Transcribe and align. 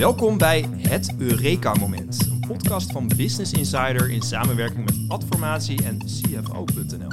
Welkom 0.00 0.38
bij 0.38 0.68
Het 0.76 1.14
Eureka-moment, 1.18 2.26
een 2.30 2.40
podcast 2.40 2.92
van 2.92 3.08
Business 3.16 3.52
Insider 3.52 4.10
in 4.10 4.22
samenwerking 4.22 4.84
met 4.84 4.98
Adformatie 5.08 5.84
en 5.84 5.98
CFO.nl. 5.98 7.10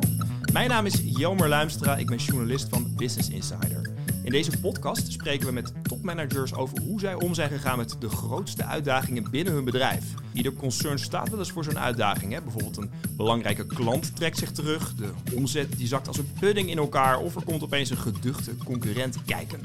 Mijn 0.53 0.69
naam 0.69 0.85
is 0.85 1.01
Jelmer 1.03 1.49
Luimstra, 1.49 1.97
ik 1.97 2.07
ben 2.07 2.17
journalist 2.17 2.69
van 2.69 2.95
Business 2.95 3.29
Insider. 3.29 3.89
In 4.23 4.31
deze 4.31 4.59
podcast 4.59 5.11
spreken 5.11 5.47
we 5.47 5.53
met 5.53 5.73
topmanagers 5.83 6.53
over 6.53 6.81
hoe 6.81 6.99
zij 6.99 7.13
om 7.13 7.33
zijn 7.33 7.49
gegaan 7.49 7.77
met 7.77 7.95
de 7.99 8.09
grootste 8.09 8.63
uitdagingen 8.63 9.31
binnen 9.31 9.53
hun 9.53 9.65
bedrijf. 9.65 10.03
Ieder 10.33 10.53
concern 10.53 10.99
staat 10.99 11.29
wel 11.29 11.39
eens 11.39 11.51
voor 11.51 11.63
zo'n 11.63 11.79
uitdaging. 11.79 12.33
Hè? 12.33 12.41
Bijvoorbeeld 12.41 12.77
een 12.77 12.91
belangrijke 13.15 13.65
klant 13.65 14.15
trekt 14.15 14.37
zich 14.37 14.51
terug, 14.51 14.95
de 14.95 15.09
omzet 15.33 15.77
die 15.77 15.87
zakt 15.87 16.07
als 16.07 16.17
een 16.17 16.31
pudding 16.39 16.69
in 16.69 16.77
elkaar 16.77 17.19
of 17.19 17.35
er 17.35 17.43
komt 17.43 17.63
opeens 17.63 17.89
een 17.89 17.97
geduchte 17.97 18.57
concurrent 18.57 19.17
kijken. 19.25 19.59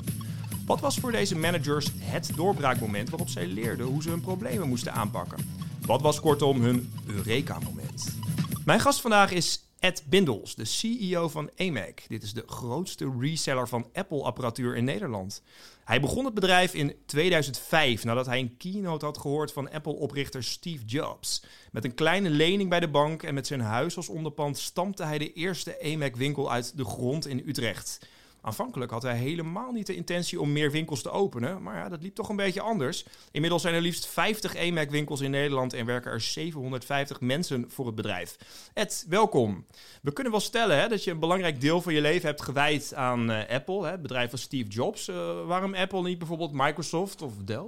Wat 0.72 0.80
was 0.80 0.96
voor 0.96 1.12
deze 1.12 1.36
managers 1.36 1.86
het 1.98 2.30
doorbraakmoment 2.36 3.10
waarop 3.10 3.28
zij 3.28 3.46
leerden 3.46 3.86
hoe 3.86 4.02
ze 4.02 4.08
hun 4.08 4.20
problemen 4.20 4.68
moesten 4.68 4.92
aanpakken? 4.92 5.38
Wat 5.86 6.02
was 6.02 6.20
kortom 6.20 6.60
hun 6.60 6.92
Eureka-moment? 7.06 8.16
Mijn 8.64 8.80
gast 8.80 9.00
vandaag 9.00 9.30
is 9.30 9.64
Ed 9.78 10.04
Bindels, 10.06 10.54
de 10.54 10.64
CEO 10.64 11.28
van 11.28 11.50
AMAC. 11.56 12.04
Dit 12.08 12.22
is 12.22 12.32
de 12.32 12.42
grootste 12.46 13.12
reseller 13.18 13.68
van 13.68 13.86
Apple-apparatuur 13.92 14.76
in 14.76 14.84
Nederland. 14.84 15.42
Hij 15.84 16.00
begon 16.00 16.24
het 16.24 16.34
bedrijf 16.34 16.74
in 16.74 16.94
2005 17.06 18.04
nadat 18.04 18.26
hij 18.26 18.38
een 18.38 18.56
keynote 18.56 19.04
had 19.04 19.18
gehoord 19.18 19.52
van 19.52 19.70
Apple-oprichter 19.70 20.44
Steve 20.44 20.84
Jobs. 20.84 21.42
Met 21.72 21.84
een 21.84 21.94
kleine 21.94 22.30
lening 22.30 22.68
bij 22.68 22.80
de 22.80 22.88
bank 22.88 23.22
en 23.22 23.34
met 23.34 23.46
zijn 23.46 23.60
huis 23.60 23.96
als 23.96 24.08
onderpand 24.08 24.58
stampte 24.58 25.04
hij 25.04 25.18
de 25.18 25.32
eerste 25.32 25.82
AMAC-winkel 25.82 26.52
uit 26.52 26.76
de 26.76 26.84
grond 26.84 27.26
in 27.26 27.42
Utrecht. 27.46 27.98
Aanvankelijk 28.42 28.90
had 28.90 29.02
hij 29.02 29.16
helemaal 29.16 29.72
niet 29.72 29.86
de 29.86 29.94
intentie 29.94 30.40
om 30.40 30.52
meer 30.52 30.70
winkels 30.70 31.02
te 31.02 31.10
openen, 31.10 31.62
maar 31.62 31.76
ja, 31.76 31.88
dat 31.88 32.02
liep 32.02 32.14
toch 32.14 32.28
een 32.28 32.36
beetje 32.36 32.60
anders. 32.60 33.04
Inmiddels 33.30 33.62
zijn 33.62 33.74
er 33.74 33.80
liefst 33.80 34.06
50 34.06 34.54
EMAC-winkels 34.54 35.20
in 35.20 35.30
Nederland 35.30 35.72
en 35.72 35.86
werken 35.86 36.10
er 36.12 36.20
750 36.20 37.20
mensen 37.20 37.64
voor 37.68 37.86
het 37.86 37.94
bedrijf. 37.94 38.36
Ed, 38.74 39.06
welkom. 39.08 39.66
We 40.02 40.12
kunnen 40.12 40.32
wel 40.32 40.40
stellen 40.40 40.80
hè, 40.80 40.88
dat 40.88 41.04
je 41.04 41.10
een 41.10 41.18
belangrijk 41.18 41.60
deel 41.60 41.82
van 41.82 41.94
je 41.94 42.00
leven 42.00 42.28
hebt 42.28 42.42
gewijd 42.42 42.94
aan 42.94 43.30
uh, 43.30 43.48
Apple, 43.48 43.84
hè, 43.84 43.90
het 43.90 44.02
bedrijf 44.02 44.30
van 44.30 44.38
Steve 44.38 44.68
Jobs. 44.68 45.08
Uh, 45.08 45.46
waarom 45.46 45.74
Apple 45.74 46.02
niet 46.02 46.18
bijvoorbeeld 46.18 46.52
Microsoft 46.52 47.22
of 47.22 47.32
Dell? 47.36 47.66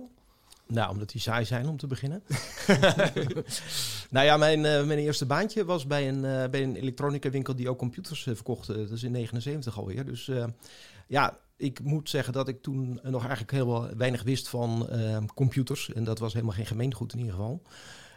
Nou, 0.67 0.91
omdat 0.91 1.11
die 1.11 1.21
saai 1.21 1.45
zijn 1.45 1.69
om 1.69 1.77
te 1.77 1.87
beginnen. 1.87 2.23
nou 4.11 4.27
ja, 4.27 4.37
mijn, 4.37 4.59
uh, 4.59 4.85
mijn 4.85 4.99
eerste 4.99 5.27
baantje 5.27 5.65
was 5.65 5.87
bij 5.87 6.09
een, 6.09 6.25
uh, 6.25 6.45
bij 6.51 6.63
een 6.63 6.77
elektronica 6.77 7.31
winkel 7.31 7.57
die 7.57 7.69
ook 7.69 7.79
computers 7.79 8.27
uh, 8.27 8.35
verkocht. 8.35 8.67
dat 8.67 8.91
is 8.91 9.03
in 9.03 9.13
79 9.13 9.79
alweer. 9.79 10.05
Dus 10.05 10.31
ja, 11.07 11.39
ik 11.57 11.81
moet 11.83 12.11
zeggen 12.11 12.33
dat 12.33 12.49
ik 12.49 12.63
toen 12.63 13.01
nog 13.03 13.21
eigenlijk 13.21 13.51
heel 13.51 13.97
weinig 13.97 14.23
wist 14.23 14.49
van 14.49 14.89
computers. 15.35 15.93
En 15.93 16.05
dat 16.05 16.19
was 16.19 16.33
helemaal 16.33 16.55
geen 16.55 16.67
gemeengoed 16.67 17.13
in 17.13 17.19
ieder 17.19 17.35
geval. 17.35 17.63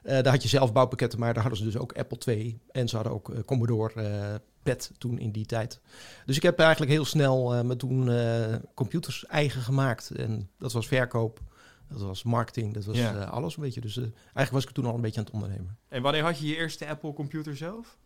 daar 0.03 0.27
had 0.27 0.43
je 0.43 0.49
zelf 0.49 0.73
bouwpakketten, 0.73 1.19
maar 1.19 1.33
daar 1.33 1.43
hadden 1.43 1.59
ze 1.59 1.65
dus 1.65 1.77
ook 1.77 1.93
Apple 1.93 2.33
II. 2.33 2.59
En 2.71 2.87
ze 2.87 2.95
hadden 2.95 3.13
ook 3.13 3.45
Commodore 3.45 4.41
PET 4.63 4.91
toen 4.97 5.19
in 5.19 5.31
die 5.31 5.45
tijd. 5.45 5.79
Dus 6.25 6.35
ik 6.35 6.43
heb 6.43 6.59
eigenlijk 6.59 6.91
heel 6.91 7.05
snel 7.05 7.63
me 7.63 7.75
toen 7.75 8.11
computers 8.73 9.25
eigen 9.25 9.61
gemaakt. 9.61 10.09
En 10.09 10.49
dat 10.57 10.71
was 10.71 10.87
verkoop. 10.87 11.41
Dat 11.89 12.01
was 12.01 12.23
marketing, 12.23 12.73
dat 12.73 12.85
was 12.85 12.97
uh, 12.97 13.29
alles 13.29 13.57
een 13.57 13.63
beetje. 13.63 13.81
Dus 13.81 13.97
uh, 13.97 14.03
eigenlijk 14.03 14.51
was 14.51 14.63
ik 14.63 14.71
toen 14.71 14.85
al 14.85 14.95
een 14.95 15.01
beetje 15.01 15.19
aan 15.19 15.25
het 15.25 15.33
ondernemen. 15.33 15.77
En 15.87 16.01
wanneer 16.01 16.23
had 16.23 16.39
je 16.39 16.47
je 16.47 16.55
eerste 16.55 16.87
Apple 16.87 17.13
computer 17.13 17.57
zelf? 17.57 17.97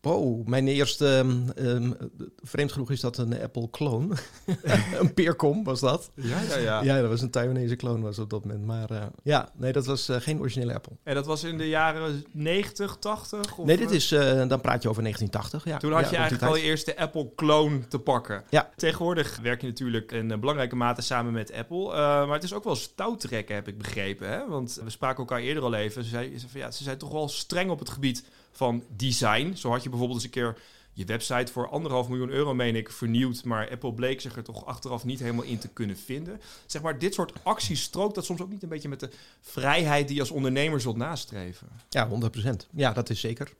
Wow, 0.00 0.46
mijn 0.46 0.68
eerste, 0.68 1.06
um, 1.06 1.52
um, 1.56 1.96
vreemd 2.42 2.72
genoeg 2.72 2.90
is 2.90 3.00
dat 3.00 3.18
een 3.18 3.40
Apple 3.42 3.70
clone. 3.70 4.14
een 5.00 5.14
Peercom 5.14 5.64
was 5.64 5.80
dat. 5.80 6.10
Ja, 6.14 6.40
ja, 6.42 6.56
ja. 6.56 6.82
Ja, 6.82 7.00
dat 7.00 7.10
was 7.10 7.20
een 7.20 7.30
Taiwanese 7.30 7.76
clone 7.76 8.02
was 8.02 8.18
op 8.18 8.30
dat 8.30 8.44
moment. 8.44 8.66
Maar 8.66 8.92
uh, 8.92 9.02
ja, 9.22 9.48
nee, 9.56 9.72
dat 9.72 9.86
was 9.86 10.08
uh, 10.08 10.16
geen 10.16 10.40
originele 10.40 10.74
Apple. 10.74 10.96
En 11.02 11.14
dat 11.14 11.26
was 11.26 11.44
in 11.44 11.58
de 11.58 11.68
jaren 11.68 12.24
90, 12.32 12.96
80? 12.96 13.58
Of 13.58 13.66
nee, 13.66 13.76
dit 13.76 13.90
is, 13.90 14.12
uh, 14.12 14.48
dan 14.48 14.60
praat 14.60 14.82
je 14.82 14.88
over 14.88 15.02
1980, 15.02 15.64
ja. 15.64 15.78
Toen 15.78 15.92
had 15.92 16.04
ja, 16.04 16.10
je 16.10 16.16
eigenlijk 16.16 16.50
al 16.50 16.56
je 16.56 16.62
eerste 16.62 16.96
Apple 16.96 17.32
clone 17.36 17.88
te 17.88 17.98
pakken. 17.98 18.44
Ja. 18.50 18.70
Tegenwoordig 18.76 19.38
werk 19.42 19.60
je 19.60 19.66
natuurlijk 19.66 20.12
in 20.12 20.40
belangrijke 20.40 20.76
mate 20.76 21.02
samen 21.02 21.32
met 21.32 21.52
Apple. 21.52 21.86
maar 21.92 22.34
het 22.34 22.44
is 22.44 22.54
ook 22.54 22.64
wel 22.64 22.76
stout 22.76 23.20
trekken, 23.20 23.54
heb 23.54 23.68
ik 23.68 23.78
begrepen. 23.78 24.28
Hè? 24.28 24.48
Want 24.48 24.80
we 24.84 24.90
spraken 24.90 25.18
elkaar 25.18 25.40
eerder 25.40 25.62
al 25.62 25.74
even. 25.74 26.04
Ze, 26.04 26.10
zei, 26.10 26.36
ja, 26.52 26.70
ze 26.70 26.82
zijn 26.82 26.98
toch 26.98 27.12
wel 27.12 27.28
streng 27.28 27.70
op 27.70 27.78
het 27.78 27.90
gebied 27.90 28.24
van 28.58 28.84
design. 28.96 29.54
Zo 29.54 29.70
had 29.70 29.82
je 29.82 29.88
bijvoorbeeld 29.88 30.18
eens 30.18 30.28
een 30.28 30.42
keer 30.42 30.58
je 30.92 31.04
website 31.04 31.52
voor 31.52 31.68
anderhalf 31.68 32.08
miljoen 32.08 32.30
euro, 32.30 32.54
meen 32.54 32.76
ik, 32.76 32.90
vernieuwd. 32.90 33.44
Maar 33.44 33.70
Apple 33.70 33.92
bleek 33.92 34.20
zich 34.20 34.36
er 34.36 34.42
toch 34.42 34.66
achteraf 34.66 35.04
niet 35.04 35.20
helemaal 35.20 35.44
in 35.44 35.58
te 35.58 35.68
kunnen 35.68 35.96
vinden. 35.96 36.40
Zeg 36.66 36.82
maar, 36.82 36.98
dit 36.98 37.14
soort 37.14 37.32
acties 37.42 37.82
strookt 37.82 38.14
dat 38.14 38.24
soms 38.24 38.40
ook 38.40 38.50
niet 38.50 38.62
een 38.62 38.68
beetje 38.68 38.88
met 38.88 39.00
de 39.00 39.10
vrijheid 39.40 40.06
die 40.06 40.14
je 40.16 40.22
als 40.22 40.30
ondernemer 40.30 40.80
zult 40.80 40.96
nastreven? 40.96 41.68
Ja, 41.88 42.08
100%. 42.08 42.50
Ja, 42.70 42.92
dat 42.92 43.10
is 43.10 43.20
zeker. 43.20 43.52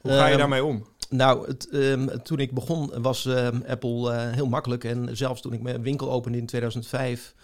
Hoe 0.00 0.10
ga 0.10 0.26
je 0.26 0.32
um, 0.32 0.38
daarmee 0.38 0.64
om? 0.64 0.86
Nou, 1.10 1.46
het, 1.46 1.68
um, 1.72 2.22
toen 2.22 2.38
ik 2.38 2.52
begon 2.52 3.02
was 3.02 3.24
um, 3.24 3.64
Apple 3.66 4.12
uh, 4.12 4.32
heel 4.32 4.48
makkelijk. 4.48 4.84
En 4.84 5.16
zelfs 5.16 5.40
toen 5.40 5.52
ik 5.52 5.62
mijn 5.62 5.82
winkel 5.82 6.10
opende 6.10 6.38
in 6.38 6.46
2005... 6.46 7.34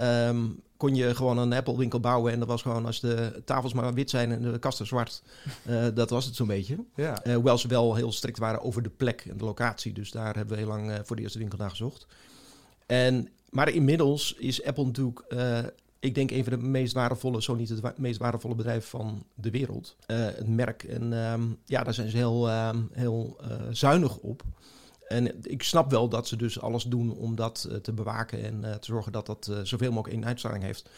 Um, 0.00 0.62
kon 0.76 0.94
je 0.94 1.14
gewoon 1.14 1.38
een 1.38 1.52
Apple-winkel 1.52 2.00
bouwen. 2.00 2.32
En 2.32 2.38
dat 2.38 2.48
was 2.48 2.62
gewoon 2.62 2.86
als 2.86 3.00
de 3.00 3.42
tafels 3.44 3.72
maar 3.72 3.94
wit 3.94 4.10
zijn 4.10 4.32
en 4.32 4.42
de 4.42 4.58
kasten 4.58 4.86
zwart. 4.86 5.22
Uh, 5.68 5.84
dat 5.94 6.10
was 6.10 6.24
het 6.24 6.36
zo'n 6.36 6.46
beetje. 6.46 6.76
Ja. 6.94 7.26
Uh, 7.26 7.34
hoewel 7.34 7.58
ze 7.58 7.68
wel 7.68 7.94
heel 7.94 8.12
strikt 8.12 8.38
waren 8.38 8.62
over 8.62 8.82
de 8.82 8.90
plek 8.90 9.24
en 9.30 9.36
de 9.36 9.44
locatie. 9.44 9.92
Dus 9.92 10.10
daar 10.10 10.36
hebben 10.36 10.54
we 10.54 10.62
heel 10.62 10.70
lang 10.70 10.90
uh, 10.90 10.96
voor 11.02 11.16
de 11.16 11.22
eerste 11.22 11.38
winkel 11.38 11.58
naar 11.58 11.70
gezocht. 11.70 12.06
En, 12.86 13.28
maar 13.50 13.68
inmiddels 13.68 14.34
is 14.38 14.64
Apple 14.64 14.84
natuurlijk, 14.84 15.20
ik 16.00 16.14
denk, 16.14 16.30
een 16.30 16.44
van 16.44 16.58
de 16.58 16.66
meest 16.66 16.92
waardevolle, 16.92 17.42
zo 17.42 17.54
niet 17.54 17.68
het 17.68 17.80
wa 17.80 17.94
meest 17.96 18.18
waardevolle 18.18 18.54
bedrijf 18.54 18.86
van 18.86 19.24
de 19.34 19.50
wereld. 19.50 19.96
het 20.06 20.48
merk. 20.48 20.84
En 20.84 21.12
um, 21.12 21.58
ja, 21.64 21.82
daar 21.82 21.94
zijn 21.94 22.10
ze 22.10 22.16
heel, 22.16 22.50
um, 22.50 22.88
heel 22.92 23.40
zuinig 23.70 24.16
op. 24.16 24.42
En 25.08 25.42
ik 25.42 25.62
snap 25.62 25.90
wel 25.90 26.08
dat 26.08 26.28
ze 26.28 26.36
dus 26.36 26.60
alles 26.60 26.84
doen 26.84 27.16
om 27.16 27.34
dat 27.34 27.66
uh, 27.70 27.76
te 27.76 27.92
bewaken 27.92 28.42
en 28.42 28.62
uh, 28.64 28.74
te 28.74 28.86
zorgen 28.86 29.12
dat 29.12 29.26
dat 29.26 29.48
uh, 29.50 29.58
zoveel 29.62 29.92
mogelijk 29.92 30.18
één 30.18 30.26
uitstraling 30.26 30.62
heeft. 30.62 30.90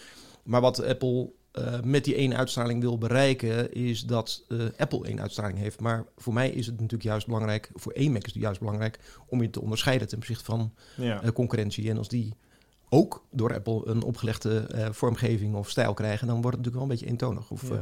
Maar 0.42 0.60
wat 0.60 0.84
Apple 0.84 1.30
met 1.84 2.04
die 2.04 2.14
één 2.14 2.36
uitstraling 2.36 2.80
wil 2.80 2.98
bereiken, 2.98 3.72
is 3.72 4.04
dat 4.04 4.44
Apple 4.76 5.06
één 5.06 5.20
uitstraling 5.20 5.58
heeft. 5.58 5.80
Maar 5.80 6.04
voor 6.16 6.32
mij 6.32 6.50
is 6.50 6.66
het 6.66 6.74
natuurlijk 6.74 7.02
juist 7.02 7.26
belangrijk, 7.26 7.70
voor 7.74 7.92
EMAC 7.92 8.26
is 8.26 8.32
het 8.32 8.42
juist 8.42 8.60
belangrijk, 8.60 8.98
om 9.26 9.42
je 9.42 9.50
te 9.50 9.60
onderscheiden 9.60 10.08
ten 10.08 10.16
opzichte 10.16 10.44
van 10.44 10.74
ja. 10.96 11.22
concurrentie. 11.32 11.90
En 11.90 11.98
als 11.98 12.08
die 12.08 12.34
ook 12.88 13.24
door 13.30 13.54
Apple 13.54 13.86
een 13.86 14.02
opgelegde 14.02 14.66
vormgeving 14.92 15.54
of 15.54 15.70
stijl 15.70 15.94
krijgen, 15.94 16.26
dan 16.26 16.42
wordt 16.42 16.56
het 16.56 16.66
natuurlijk 16.66 16.84
wel 16.84 16.84
een 16.84 17.00
beetje 17.00 17.26
eentonig. 17.26 17.50
Of, 17.50 17.68
ja. 17.68 17.76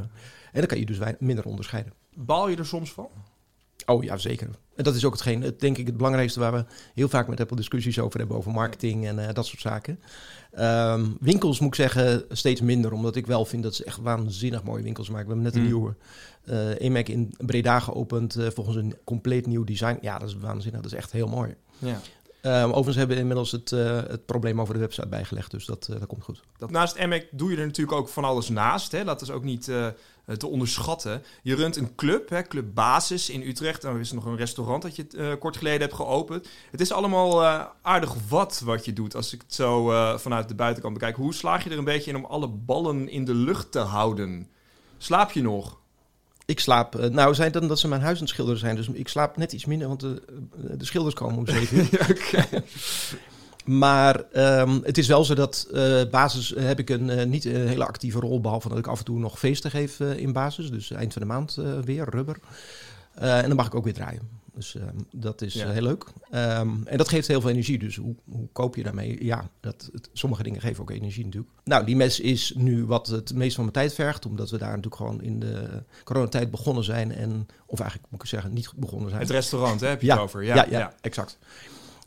en 0.52 0.60
dan 0.60 0.66
kan 0.66 0.78
je 0.78 0.86
dus 0.86 0.98
minder 1.18 1.44
onderscheiden. 1.44 1.92
Baal 2.14 2.48
je 2.48 2.56
er 2.56 2.66
soms 2.66 2.92
van? 2.92 3.08
Oh 3.86 4.04
ja, 4.04 4.16
zeker. 4.16 4.48
En 4.76 4.84
dat 4.84 4.94
is 4.94 5.04
ook 5.04 5.12
hetgeen, 5.12 5.42
het, 5.42 5.60
denk 5.60 5.78
ik, 5.78 5.86
het 5.86 5.96
belangrijkste 5.96 6.40
waar 6.40 6.52
we 6.52 6.64
heel 6.94 7.08
vaak 7.08 7.28
met 7.28 7.40
Apple 7.40 7.56
discussies 7.56 7.98
over 7.98 8.18
hebben, 8.18 8.36
over 8.36 8.52
marketing 8.52 9.06
en 9.06 9.18
uh, 9.18 9.28
dat 9.32 9.46
soort 9.46 9.60
zaken. 9.60 10.00
Um, 10.58 11.16
winkels 11.20 11.58
moet 11.58 11.68
ik 11.68 11.74
zeggen 11.74 12.24
steeds 12.28 12.60
minder, 12.60 12.92
omdat 12.92 13.16
ik 13.16 13.26
wel 13.26 13.44
vind 13.44 13.62
dat 13.62 13.74
ze 13.74 13.84
echt 13.84 13.98
waanzinnig 13.98 14.62
mooie 14.62 14.82
winkels 14.82 15.10
maken. 15.10 15.26
We 15.26 15.32
hebben 15.32 15.52
net 15.52 15.62
een 15.62 15.62
mm. 15.62 15.66
nieuwe 15.66 15.94
uh, 16.44 16.80
EMAC 16.80 17.08
in 17.08 17.34
Breda 17.38 17.80
geopend, 17.80 18.36
uh, 18.36 18.46
volgens 18.50 18.76
een 18.76 18.94
compleet 19.04 19.46
nieuw 19.46 19.64
design. 19.64 19.98
Ja, 20.00 20.18
dat 20.18 20.28
is 20.28 20.36
waanzinnig, 20.36 20.80
dat 20.80 20.92
is 20.92 20.98
echt 20.98 21.12
heel 21.12 21.28
mooi. 21.28 21.54
Ja. 21.78 22.00
Um, 22.42 22.68
overigens 22.68 22.96
hebben 22.96 23.16
we 23.16 23.22
inmiddels 23.22 23.52
het, 23.52 23.70
uh, 23.70 23.96
het 23.96 24.26
probleem 24.26 24.60
over 24.60 24.74
de 24.74 24.80
website 24.80 25.08
bijgelegd, 25.08 25.50
dus 25.50 25.66
dat, 25.66 25.88
uh, 25.90 25.98
dat 25.98 26.08
komt 26.08 26.22
goed. 26.22 26.42
Dat 26.56 26.70
naast 26.70 26.96
EMAC 26.96 27.26
doe 27.30 27.50
je 27.50 27.56
er 27.56 27.66
natuurlijk 27.66 27.96
ook 27.96 28.08
van 28.08 28.24
alles 28.24 28.48
naast. 28.48 28.92
Hè? 28.92 29.04
Dat 29.04 29.22
is 29.22 29.30
ook 29.30 29.44
niet 29.44 29.68
uh, 29.68 29.86
te 30.36 30.46
onderschatten. 30.46 31.22
Je 31.42 31.54
runt 31.54 31.76
een 31.76 31.94
club, 31.94 32.28
hè? 32.28 32.42
Club 32.42 32.74
Basis 32.74 33.30
in 33.30 33.42
Utrecht. 33.42 33.84
En 33.84 33.94
er 33.94 34.00
is 34.00 34.12
nog 34.12 34.24
een 34.24 34.36
restaurant 34.36 34.82
dat 34.82 34.96
je 34.96 35.36
kort 35.38 35.56
geleden 35.56 35.80
hebt 35.80 35.94
geopend. 35.94 36.48
Het 36.70 36.80
is 36.80 36.92
allemaal 36.92 37.44
aardig 37.82 38.14
wat 38.28 38.62
wat 38.64 38.84
je 38.84 38.92
doet, 38.92 39.14
als 39.14 39.32
ik 39.32 39.40
het 39.42 39.54
zo 39.54 39.84
vanuit 40.18 40.48
de 40.48 40.54
buitenkant 40.54 40.94
bekijk. 40.94 41.16
Hoe 41.16 41.34
slaag 41.34 41.64
je 41.64 41.70
er 41.70 41.78
een 41.78 41.84
beetje 41.84 42.10
in 42.10 42.16
om 42.16 42.24
alle 42.24 42.48
ballen 42.48 43.08
in 43.08 43.24
de 43.24 43.34
lucht 43.34 43.72
te 43.72 43.78
houden? 43.78 44.48
Slaap 44.98 45.30
je 45.30 45.42
nog? 45.42 45.78
Ik 46.46 46.60
slaap, 46.60 47.10
nou 47.10 47.34
zijn 47.34 47.52
dan 47.52 47.68
dat 47.68 47.78
ze 47.78 47.88
mijn 47.88 48.00
huis 48.00 48.16
aan 48.16 48.22
het 48.22 48.32
schilderen 48.32 48.60
zijn, 48.60 48.76
dus 48.76 48.88
ik 48.88 49.08
slaap 49.08 49.36
net 49.36 49.52
iets 49.52 49.64
minder, 49.64 49.88
want 49.88 50.00
de, 50.00 50.22
de 50.76 50.84
schilders 50.84 51.14
komen 51.14 51.38
om 51.38 51.46
zeven 51.46 51.78
uur. 51.78 52.28
ja. 52.50 52.62
Maar 53.66 54.22
um, 54.60 54.80
het 54.82 54.98
is 54.98 55.06
wel 55.06 55.24
zo 55.24 55.34
dat 55.34 55.68
uh, 55.72 56.02
basis 56.10 56.54
heb 56.56 56.78
ik 56.78 56.90
een 56.90 57.08
uh, 57.08 57.24
niet 57.24 57.44
een 57.44 57.68
hele 57.68 57.86
actieve 57.86 58.18
rol, 58.18 58.40
behalve 58.40 58.68
dat 58.68 58.78
ik 58.78 58.86
af 58.86 58.98
en 58.98 59.04
toe 59.04 59.18
nog 59.18 59.38
feesten 59.38 59.70
geef 59.70 60.00
in 60.00 60.32
basis, 60.32 60.70
dus 60.70 60.90
eind 60.90 61.12
van 61.12 61.22
de 61.22 61.28
maand 61.28 61.58
weer, 61.84 62.08
rubber. 62.10 62.38
en 63.14 63.46
dan 63.46 63.56
mag 63.56 63.66
ik 63.66 63.74
ook 63.74 63.84
weer 63.84 63.94
draaien. 63.94 64.44
Dus 64.56 64.74
um, 64.74 65.06
dat 65.12 65.42
is 65.42 65.54
ja. 65.54 65.70
heel 65.70 65.82
leuk. 65.82 66.04
Um, 66.30 66.82
en 66.86 66.96
dat 66.96 67.08
geeft 67.08 67.28
heel 67.28 67.40
veel 67.40 67.50
energie. 67.50 67.78
Dus 67.78 67.96
hoe, 67.96 68.14
hoe 68.24 68.48
koop 68.52 68.76
je 68.76 68.82
daarmee? 68.82 69.24
Ja, 69.24 69.50
dat, 69.60 69.88
het, 69.92 70.08
sommige 70.12 70.42
dingen 70.42 70.60
geven 70.60 70.82
ook 70.82 70.90
energie 70.90 71.24
natuurlijk. 71.24 71.52
Nou, 71.64 71.84
die 71.84 71.96
mes 71.96 72.20
is 72.20 72.52
nu 72.56 72.84
wat 72.84 73.06
het 73.06 73.34
meest 73.34 73.54
van 73.54 73.64
mijn 73.64 73.76
tijd 73.76 73.94
vergt. 73.94 74.26
Omdat 74.26 74.50
we 74.50 74.58
daar 74.58 74.68
natuurlijk 74.68 74.96
gewoon 74.96 75.22
in 75.22 75.40
de 75.40 75.82
coronatijd 76.04 76.50
begonnen 76.50 76.84
zijn. 76.84 77.12
En, 77.12 77.46
of 77.66 77.80
eigenlijk 77.80 78.10
moet 78.10 78.22
ik 78.22 78.28
zeggen, 78.28 78.52
niet 78.52 78.72
begonnen 78.76 79.08
zijn. 79.08 79.22
Het 79.22 79.30
restaurant, 79.30 79.80
hè, 79.80 79.88
heb 79.88 80.00
je 80.00 80.06
ja, 80.06 80.14
het 80.14 80.22
over? 80.22 80.44
Ja, 80.44 80.66
ja. 80.70 80.92
exact. 81.00 81.38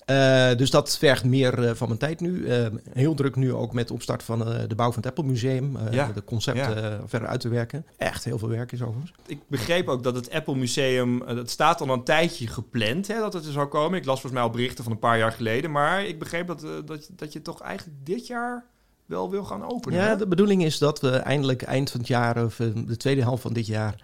Uh, 0.09 0.57
dus 0.57 0.69
dat 0.69 0.97
vergt 0.97 1.23
meer 1.23 1.59
uh, 1.59 1.71
van 1.73 1.87
mijn 1.87 1.99
tijd 1.99 2.19
nu. 2.19 2.31
Uh, 2.31 2.67
heel 2.93 3.13
druk 3.13 3.35
nu 3.35 3.53
ook 3.53 3.73
met 3.73 3.91
opstart 3.91 4.23
van 4.23 4.39
de 4.39 4.75
bouw 4.75 4.91
van 4.91 5.01
het 5.01 5.05
Apple 5.05 5.23
Museum. 5.23 5.77
Ja. 5.91 6.11
De 6.13 6.23
concepten 6.23 6.83
ja. 6.83 6.99
verder 7.05 7.27
uit 7.27 7.39
te 7.39 7.49
werken. 7.49 7.85
Echt 7.97 8.23
heel 8.23 8.37
veel 8.37 8.49
werk 8.49 8.71
is 8.71 8.81
overigens. 8.81 9.13
Ik 9.25 9.39
begreep 9.47 9.87
ook 9.87 10.03
dat 10.03 10.15
het 10.15 10.31
Apple 10.31 10.55
Museum, 10.55 11.19
dat 11.25 11.49
staat 11.49 11.81
al 11.81 11.89
een 11.89 12.03
tijdje 12.03 12.47
gepland 12.47 13.07
hè, 13.07 13.19
dat 13.19 13.33
het 13.33 13.45
er 13.45 13.51
zou 13.51 13.67
komen. 13.67 13.99
Ik 13.99 14.05
las 14.05 14.21
volgens 14.21 14.33
mij 14.33 14.41
al 14.41 14.49
berichten 14.49 14.83
van 14.83 14.93
een 14.93 14.99
paar 14.99 15.17
jaar 15.17 15.31
geleden. 15.31 15.71
Maar 15.71 16.05
ik 16.05 16.19
begreep 16.19 16.47
dat, 16.47 16.65
dat, 16.85 17.09
dat 17.15 17.33
je 17.33 17.41
toch 17.41 17.61
eigenlijk 17.61 17.97
dit 18.03 18.27
jaar 18.27 18.65
wel 19.05 19.29
wil 19.29 19.43
gaan 19.43 19.71
openen. 19.71 19.99
Ja, 19.99 20.15
de 20.15 20.27
bedoeling 20.27 20.63
is 20.63 20.77
dat 20.77 21.01
we 21.01 21.09
eindelijk 21.09 21.61
eind 21.61 21.91
van 21.91 21.99
het 21.99 22.09
jaar 22.09 22.45
of 22.45 22.55
de 22.85 22.97
tweede 22.97 23.21
helft 23.21 23.41
van 23.41 23.53
dit 23.53 23.67
jaar 23.67 23.95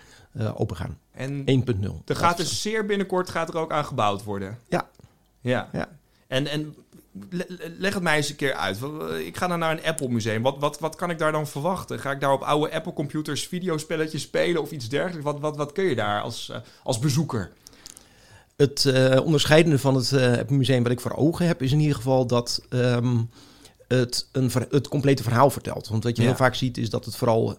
open 0.55 0.75
gaan. 0.75 0.97
En 1.11 1.39
1.0. 1.39 2.03
Er 2.05 2.15
gaat 2.15 2.37
dus 2.37 2.61
zeer 2.61 2.85
binnenkort 2.85 3.29
gaat 3.29 3.49
er 3.49 3.57
ook 3.57 3.71
aan 3.71 3.85
gebouwd 3.85 4.23
worden. 4.23 4.59
Ja, 4.67 4.89
ja. 5.45 5.69
ja. 5.71 5.89
En, 6.27 6.47
en 6.47 6.75
leg 7.77 7.93
het 7.93 8.03
mij 8.03 8.15
eens 8.15 8.29
een 8.29 8.35
keer 8.35 8.53
uit. 8.53 8.79
Ik 9.25 9.37
ga 9.37 9.47
dan 9.47 9.59
naar 9.59 9.71
een 9.71 9.83
Apple 9.83 10.09
museum. 10.09 10.41
Wat, 10.41 10.55
wat, 10.59 10.79
wat 10.79 10.95
kan 10.95 11.09
ik 11.09 11.17
daar 11.17 11.31
dan 11.31 11.47
verwachten? 11.47 11.99
Ga 11.99 12.11
ik 12.11 12.19
daar 12.19 12.31
op 12.31 12.41
oude 12.41 12.71
Apple 12.71 12.93
computers 12.93 13.47
videospelletjes 13.47 14.21
spelen 14.21 14.61
of 14.61 14.71
iets 14.71 14.89
dergelijks? 14.89 15.23
Wat, 15.23 15.39
wat, 15.39 15.57
wat 15.57 15.71
kun 15.71 15.83
je 15.83 15.95
daar 15.95 16.21
als, 16.21 16.49
uh, 16.51 16.57
als 16.83 16.99
bezoeker? 16.99 17.51
Het 18.55 18.83
uh, 18.87 19.25
onderscheidende 19.25 19.79
van 19.79 19.95
het 19.95 20.11
uh, 20.11 20.37
Apple 20.37 20.57
museum 20.57 20.83
wat 20.83 20.91
ik 20.91 20.99
voor 20.99 21.15
ogen 21.15 21.47
heb... 21.47 21.61
is 21.61 21.71
in 21.71 21.79
ieder 21.79 21.95
geval 21.95 22.27
dat 22.27 22.61
um, 22.69 23.29
het 23.87 24.29
een 24.31 24.51
het 24.69 24.87
complete 24.87 25.23
verhaal 25.23 25.49
vertelt. 25.49 25.87
Want 25.87 26.03
wat 26.03 26.17
je 26.17 26.23
heel 26.23 26.35
vaak 26.35 26.55
ziet 26.55 26.77
is 26.77 26.89
dat 26.89 27.05
het 27.05 27.15
vooral 27.15 27.57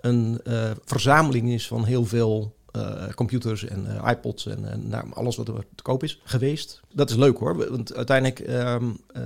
een 0.00 0.40
verzameling 0.84 1.50
is 1.50 1.66
van 1.66 1.84
heel 1.84 2.04
veel 2.04 2.56
uh, 2.76 3.08
computers 3.14 3.64
en 3.64 3.86
uh, 3.86 4.08
iPods 4.10 4.46
en, 4.46 4.70
en 4.70 4.88
nou, 4.88 5.12
alles 5.12 5.36
wat 5.36 5.48
er 5.48 5.64
te 5.74 5.82
koop 5.82 6.02
is 6.02 6.20
geweest. 6.24 6.80
Dat 6.92 7.10
is 7.10 7.16
leuk 7.16 7.38
hoor, 7.38 7.70
want 7.70 7.94
uiteindelijk 7.94 8.48
um, 8.48 8.96
uh, 9.16 9.22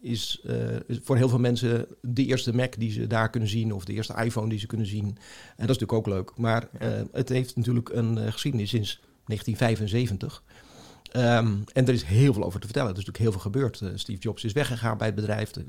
is, 0.00 0.42
is, 0.86 0.98
voor 1.02 1.16
heel 1.16 1.28
veel 1.28 1.38
mensen 1.38 1.86
de 2.00 2.24
eerste 2.24 2.54
Mac 2.54 2.74
die 2.78 2.90
ze 2.90 3.06
daar 3.06 3.30
kunnen 3.30 3.48
zien 3.48 3.72
of 3.72 3.84
de 3.84 3.92
eerste 3.92 4.14
iPhone 4.24 4.48
die 4.48 4.58
ze 4.58 4.66
kunnen 4.66 4.86
zien. 4.86 5.06
En 5.06 5.66
dat 5.66 5.76
is 5.76 5.78
natuurlijk 5.78 5.92
ook 5.92 6.06
leuk. 6.06 6.32
Maar 6.36 6.68
het 7.12 7.28
heeft 7.28 7.56
natuurlijk 7.56 7.88
een 7.88 8.32
geschiedenis 8.32 8.70
sinds 8.70 9.00
1975. 9.26 10.42
Um, 11.16 11.64
en 11.72 11.86
er 11.86 11.92
is 11.92 12.02
heel 12.02 12.32
veel 12.32 12.44
over 12.44 12.60
te 12.60 12.66
vertellen. 12.66 12.90
Er 12.90 12.98
is 12.98 13.04
natuurlijk 13.04 13.24
heel 13.24 13.40
veel 13.40 13.50
gebeurd. 13.50 13.80
Uh, 13.80 13.88
Steve 13.94 14.20
Jobs 14.20 14.44
is 14.44 14.52
weggegaan 14.52 14.98
bij 14.98 15.06
het 15.06 15.16
bedrijf. 15.16 15.50
Uh, 15.56 15.62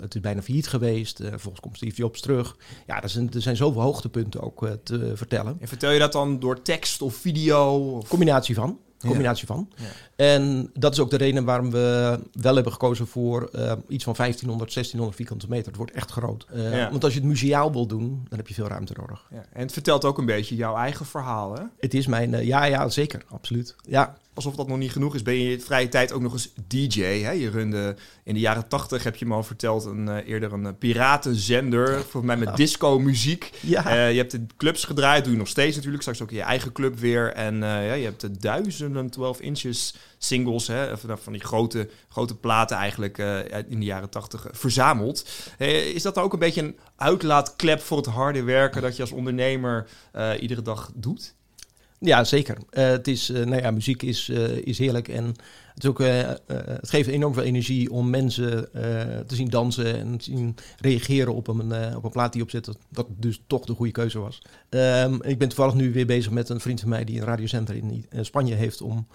het 0.00 0.14
is 0.14 0.20
bijna 0.20 0.42
failliet 0.42 0.68
geweest. 0.68 1.20
Uh, 1.20 1.28
vervolgens 1.28 1.60
komt 1.60 1.76
Steve 1.76 1.96
Jobs 1.96 2.20
terug. 2.20 2.56
Ja, 2.86 3.02
er 3.02 3.08
zijn, 3.08 3.32
er 3.32 3.42
zijn 3.42 3.56
zoveel 3.56 3.82
hoogtepunten 3.82 4.40
ook 4.40 4.68
te 4.82 5.12
vertellen. 5.14 5.56
En 5.60 5.68
vertel 5.68 5.90
je 5.90 5.98
dat 5.98 6.12
dan 6.12 6.38
door 6.38 6.62
tekst 6.62 7.02
of 7.02 7.14
video? 7.14 7.90
Of? 7.96 8.08
Combinatie 8.08 8.54
van 8.54 8.78
combinatie 8.98 9.46
van. 9.46 9.68
Ja. 9.76 9.84
En 10.16 10.70
dat 10.74 10.92
is 10.92 10.98
ook 10.98 11.10
de 11.10 11.16
reden 11.16 11.44
waarom 11.44 11.70
we 11.70 12.18
wel 12.32 12.54
hebben 12.54 12.72
gekozen 12.72 13.06
voor 13.06 13.50
iets 13.88 14.04
van 14.04 14.14
1500, 14.16 14.74
1600 14.74 15.16
vierkante 15.16 15.46
meter. 15.48 15.66
Het 15.66 15.76
wordt 15.76 15.92
echt 15.92 16.10
groot. 16.10 16.46
Ja. 16.54 16.90
Want 16.90 17.04
als 17.04 17.12
je 17.12 17.18
het 17.18 17.28
museaal 17.28 17.72
wil 17.72 17.86
doen, 17.86 18.26
dan 18.28 18.38
heb 18.38 18.48
je 18.48 18.54
veel 18.54 18.68
ruimte 18.68 18.94
nodig. 18.96 19.28
En 19.30 19.60
het 19.60 19.72
vertelt 19.72 20.04
ook 20.04 20.18
een 20.18 20.26
beetje 20.26 20.56
jouw 20.56 20.76
eigen 20.76 21.06
verhaal, 21.06 21.54
hè? 21.54 21.62
Het 21.78 21.94
is 21.94 22.06
mijn... 22.06 22.46
Ja, 22.46 22.64
ja, 22.64 22.88
zeker. 22.88 23.22
Absoluut. 23.28 23.76
Ja 23.82 24.16
alsof 24.36 24.54
dat 24.54 24.68
nog 24.68 24.78
niet 24.78 24.92
genoeg 24.92 25.14
is, 25.14 25.22
ben 25.22 25.34
je 25.34 25.44
in 25.44 25.50
je 25.50 25.60
vrije 25.60 25.88
tijd 25.88 26.12
ook 26.12 26.20
nog 26.20 26.32
eens 26.32 26.52
DJ. 26.66 27.02
Hè? 27.02 27.30
Je 27.30 27.50
runde 27.50 27.96
in 28.24 28.34
de 28.34 28.40
jaren 28.40 28.68
tachtig, 28.68 29.04
heb 29.04 29.16
je 29.16 29.26
me 29.26 29.34
al 29.34 29.42
verteld, 29.42 29.84
een, 29.84 30.06
uh, 30.06 30.28
eerder 30.28 30.52
een 30.52 30.64
uh, 30.64 30.70
piratenzender. 30.78 31.88
Volgens 31.94 32.24
mij 32.24 32.36
met 32.36 32.56
disco-muziek. 32.56 33.50
Ja. 33.60 33.86
Uh, 33.86 34.10
je 34.10 34.16
hebt 34.16 34.30
de 34.30 34.46
clubs 34.56 34.84
gedraaid, 34.84 35.24
doe 35.24 35.32
je 35.32 35.38
nog 35.38 35.48
steeds 35.48 35.74
natuurlijk. 35.74 36.02
Straks 36.02 36.22
ook 36.22 36.30
in 36.30 36.36
je 36.36 36.42
eigen 36.42 36.72
club 36.72 36.98
weer. 36.98 37.32
En 37.32 37.56
ja, 37.58 37.92
je 37.92 38.04
hebt 38.04 38.20
de 38.20 38.30
duizenden 38.30 39.10
12 39.10 39.40
inches 39.40 39.94
singles, 40.18 40.66
hè, 40.66 40.98
van, 40.98 41.18
van 41.18 41.32
die 41.32 41.42
grote, 41.42 41.88
grote 42.08 42.36
platen 42.36 42.76
eigenlijk 42.76 43.18
in 43.68 43.80
de 43.80 43.86
jaren 43.86 44.10
tachtig 44.10 44.46
verzameld. 44.50 45.28
is 45.94 46.02
dat 46.02 46.18
ook 46.18 46.32
een 46.32 46.38
beetje 46.38 46.62
een 46.62 46.78
uitlaatklep 46.96 47.80
voor 47.80 47.96
het 47.96 48.06
harde 48.06 48.42
werken 48.42 48.82
dat 48.82 48.96
je 48.96 49.02
als 49.02 49.12
ondernemer 49.12 49.86
iedere 50.40 50.62
dag 50.62 50.90
doet? 50.94 51.34
Ja, 51.98 52.24
zeker. 52.24 52.56
Uh, 52.56 52.88
het 52.88 53.08
is, 53.08 53.30
uh, 53.30 53.44
nou 53.44 53.62
ja, 53.62 53.70
muziek 53.70 54.02
is, 54.02 54.28
uh, 54.28 54.48
is 54.48 54.78
heerlijk 54.78 55.08
en 55.08 55.24
het, 55.24 55.84
is 55.84 55.88
ook, 55.88 55.98
het 55.98 56.90
geeft 56.90 57.08
enorm 57.08 57.34
veel 57.34 57.42
energie 57.42 57.90
om 57.90 58.10
mensen 58.10 58.68
te 59.26 59.34
zien 59.34 59.48
dansen 59.48 59.98
en 59.98 60.18
te 60.18 60.24
zien 60.24 60.54
reageren 60.80 61.34
op 61.34 61.48
een, 61.48 61.96
op 61.96 62.04
een 62.04 62.10
plaat 62.10 62.32
die 62.32 62.42
op 62.42 62.50
zit. 62.50 62.64
Dat, 62.64 62.78
dat 62.88 63.06
dus 63.16 63.42
toch 63.46 63.64
de 63.64 63.74
goede 63.74 63.92
keuze 63.92 64.18
was. 64.18 64.42
Um, 64.70 65.22
ik 65.22 65.38
ben 65.38 65.48
toevallig 65.48 65.74
nu 65.74 65.92
weer 65.92 66.06
bezig 66.06 66.32
met 66.32 66.48
een 66.48 66.60
vriend 66.60 66.80
van 66.80 66.88
mij 66.88 67.04
die 67.04 67.20
een 67.20 67.26
radiocenter 67.26 67.74
in 67.74 68.06
Spanje 68.20 68.54
heeft 68.54 68.82
om 68.82 69.06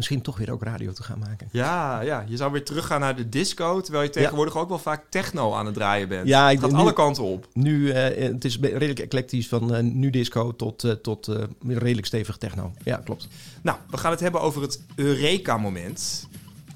misschien 0.00 0.22
toch 0.22 0.38
weer 0.38 0.50
ook 0.50 0.62
radio 0.62 0.92
te 0.92 1.02
gaan 1.02 1.18
maken. 1.18 1.48
Ja, 1.52 2.00
ja, 2.00 2.24
je 2.28 2.36
zou 2.36 2.52
weer 2.52 2.64
teruggaan 2.64 3.00
naar 3.00 3.16
de 3.16 3.28
disco, 3.28 3.80
terwijl 3.80 4.04
je 4.04 4.10
tegenwoordig 4.10 4.56
ook 4.56 4.68
wel 4.68 4.78
vaak 4.78 5.04
techno 5.08 5.54
aan 5.54 5.66
het 5.66 5.74
draaien 5.74 6.08
bent. 6.08 6.28
Ja, 6.28 6.50
ik 6.50 6.60
gaat 6.60 6.72
alle 6.72 6.92
kanten 6.92 7.22
op. 7.22 7.48
Nu, 7.52 7.86
uh, 7.86 7.94
het 8.32 8.44
is 8.44 8.58
redelijk 8.60 8.98
eclectisch 8.98 9.48
van 9.48 9.74
uh, 9.74 9.80
nu 9.80 10.10
disco 10.10 10.56
tot, 10.56 10.84
uh, 10.84 10.92
tot 10.92 11.30
redelijk 11.66 12.06
stevig 12.06 12.36
techno. 12.36 12.72
Ja, 12.84 12.96
klopt. 13.04 13.28
Nou, 13.62 13.78
we 13.90 13.96
gaan 13.96 14.10
het 14.10 14.20
hebben 14.20 14.40
over 14.40 14.62
het 14.62 14.80
Eureka-moment. 14.94 16.28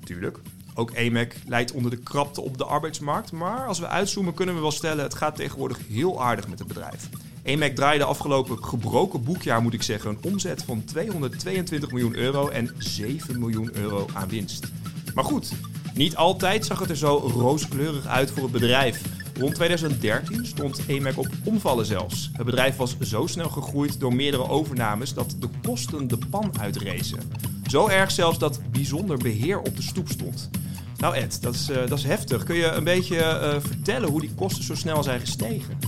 Tuurlijk. 0.04 0.38
Ook 0.74 0.90
EMAC 0.90 1.34
leidt 1.46 1.72
onder 1.72 1.90
de 1.90 1.96
krapte 1.96 2.40
op 2.40 2.58
de 2.58 2.64
arbeidsmarkt. 2.64 3.32
Maar 3.32 3.66
als 3.66 3.78
we 3.78 3.88
uitzoomen 3.88 4.34
kunnen 4.34 4.54
we 4.54 4.60
wel 4.60 4.70
stellen... 4.70 5.04
het 5.04 5.14
gaat 5.14 5.36
tegenwoordig 5.36 5.78
heel 5.88 6.22
aardig 6.22 6.48
met 6.48 6.58
het 6.58 6.68
bedrijf. 6.68 7.08
EMAC 7.44 7.74
draaide 7.74 8.04
afgelopen 8.04 8.64
gebroken 8.64 9.24
boekjaar, 9.24 9.62
moet 9.62 9.74
ik 9.74 9.82
zeggen, 9.82 10.10
een 10.10 10.32
omzet 10.32 10.62
van 10.62 10.84
222 10.84 11.90
miljoen 11.90 12.16
euro 12.16 12.48
en 12.48 12.70
7 12.78 13.38
miljoen 13.38 13.70
euro 13.72 14.06
aan 14.12 14.28
winst. 14.28 14.66
Maar 15.14 15.24
goed, 15.24 15.52
niet 15.94 16.16
altijd 16.16 16.66
zag 16.66 16.78
het 16.78 16.90
er 16.90 16.96
zo 16.96 17.16
rooskleurig 17.16 18.06
uit 18.06 18.30
voor 18.30 18.42
het 18.42 18.52
bedrijf. 18.52 19.02
Rond 19.38 19.54
2013 19.54 20.46
stond 20.46 20.80
EMAC 20.86 21.18
op 21.18 21.28
omvallen 21.44 21.86
zelfs. 21.86 22.30
Het 22.32 22.46
bedrijf 22.46 22.76
was 22.76 22.96
zo 23.00 23.26
snel 23.26 23.48
gegroeid 23.48 24.00
door 24.00 24.14
meerdere 24.14 24.48
overnames 24.48 25.14
dat 25.14 25.36
de 25.38 25.48
kosten 25.62 26.08
de 26.08 26.18
pan 26.30 26.52
uitrezen. 26.60 27.18
Zo 27.66 27.88
erg 27.88 28.10
zelfs 28.10 28.38
dat 28.38 28.60
bijzonder 28.70 29.18
beheer 29.18 29.58
op 29.58 29.76
de 29.76 29.82
stoep 29.82 30.08
stond. 30.08 30.50
Nou 30.96 31.16
Ed, 31.16 31.42
dat 31.42 31.54
is, 31.54 31.70
uh, 31.70 31.76
dat 31.86 31.98
is 31.98 32.04
heftig. 32.04 32.44
Kun 32.44 32.56
je 32.56 32.66
een 32.66 32.84
beetje 32.84 33.16
uh, 33.16 33.60
vertellen 33.60 34.08
hoe 34.08 34.20
die 34.20 34.34
kosten 34.34 34.64
zo 34.64 34.74
snel 34.74 35.02
zijn 35.02 35.20
gestegen? 35.20 35.78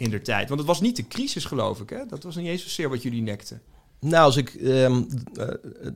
In 0.00 0.10
der 0.10 0.22
tijd? 0.22 0.48
Want 0.48 0.60
het 0.60 0.68
was 0.68 0.80
niet 0.80 0.96
de 0.96 1.08
crisis, 1.08 1.44
geloof 1.44 1.80
ik. 1.80 1.90
Hè? 1.90 2.06
Dat 2.08 2.22
was 2.22 2.36
niet 2.36 2.46
eens 2.46 2.62
zozeer 2.62 2.88
wat 2.88 3.02
jullie 3.02 3.22
nekten. 3.22 3.60
Nou, 4.00 4.24
als 4.24 4.36
ik, 4.36 4.54
um, 4.54 5.08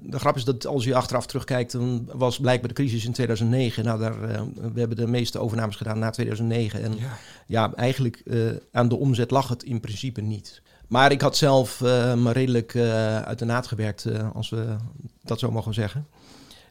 de 0.02 0.18
grap 0.18 0.36
is 0.36 0.44
dat 0.44 0.66
als 0.66 0.84
je 0.84 0.94
achteraf 0.94 1.26
terugkijkt, 1.26 1.72
dan 1.72 2.08
was 2.12 2.38
blijkbaar 2.38 2.68
de 2.68 2.74
crisis 2.74 3.04
in 3.04 3.12
2009. 3.12 3.84
Nou, 3.84 3.98
daar, 3.98 4.30
uh, 4.30 4.40
we 4.72 4.78
hebben 4.78 4.96
de 4.96 5.06
meeste 5.06 5.38
overnames 5.38 5.76
gedaan 5.76 5.98
na 5.98 6.10
2009. 6.10 6.82
En 6.82 6.96
ja, 6.98 7.18
ja 7.46 7.74
eigenlijk 7.74 8.22
uh, 8.24 8.50
aan 8.72 8.88
de 8.88 8.96
omzet 8.96 9.30
lag 9.30 9.48
het 9.48 9.62
in 9.62 9.80
principe 9.80 10.20
niet. 10.20 10.62
Maar 10.88 11.12
ik 11.12 11.20
had 11.20 11.36
zelf 11.36 11.80
me 11.80 12.32
redelijk 12.32 12.76
uit 13.24 13.38
de 13.38 13.44
naad 13.44 13.66
gewerkt, 13.66 14.06
als 14.34 14.50
we 14.50 14.76
dat 15.22 15.38
zo 15.38 15.50
mogen 15.50 15.74
zeggen. 15.74 16.06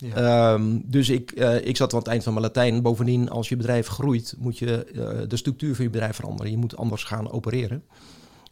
Um, 0.04 0.84
dus 0.86 1.10
ik, 1.10 1.32
uh, 1.36 1.66
ik 1.66 1.78
zat 1.78 1.94
aan 1.94 2.00
het 2.00 2.08
eind 2.08 2.24
van 2.24 2.34
mijn 2.34 2.46
Latijn. 2.46 2.82
Bovendien, 2.82 3.30
als 3.30 3.50
je 3.50 3.56
bedrijf 3.56 3.88
groeit, 3.88 4.36
moet 4.40 4.58
je 4.58 4.88
uh, 4.94 5.28
de 5.28 5.38
structuur 5.38 5.76
van 5.76 5.86
je 5.86 5.92
bedrijf 5.92 6.16
veranderen. 6.16 6.52
Je 6.52 6.58
moet 6.58 6.78
anders 6.78 7.04
gaan 7.04 7.32
opereren. 7.32 7.84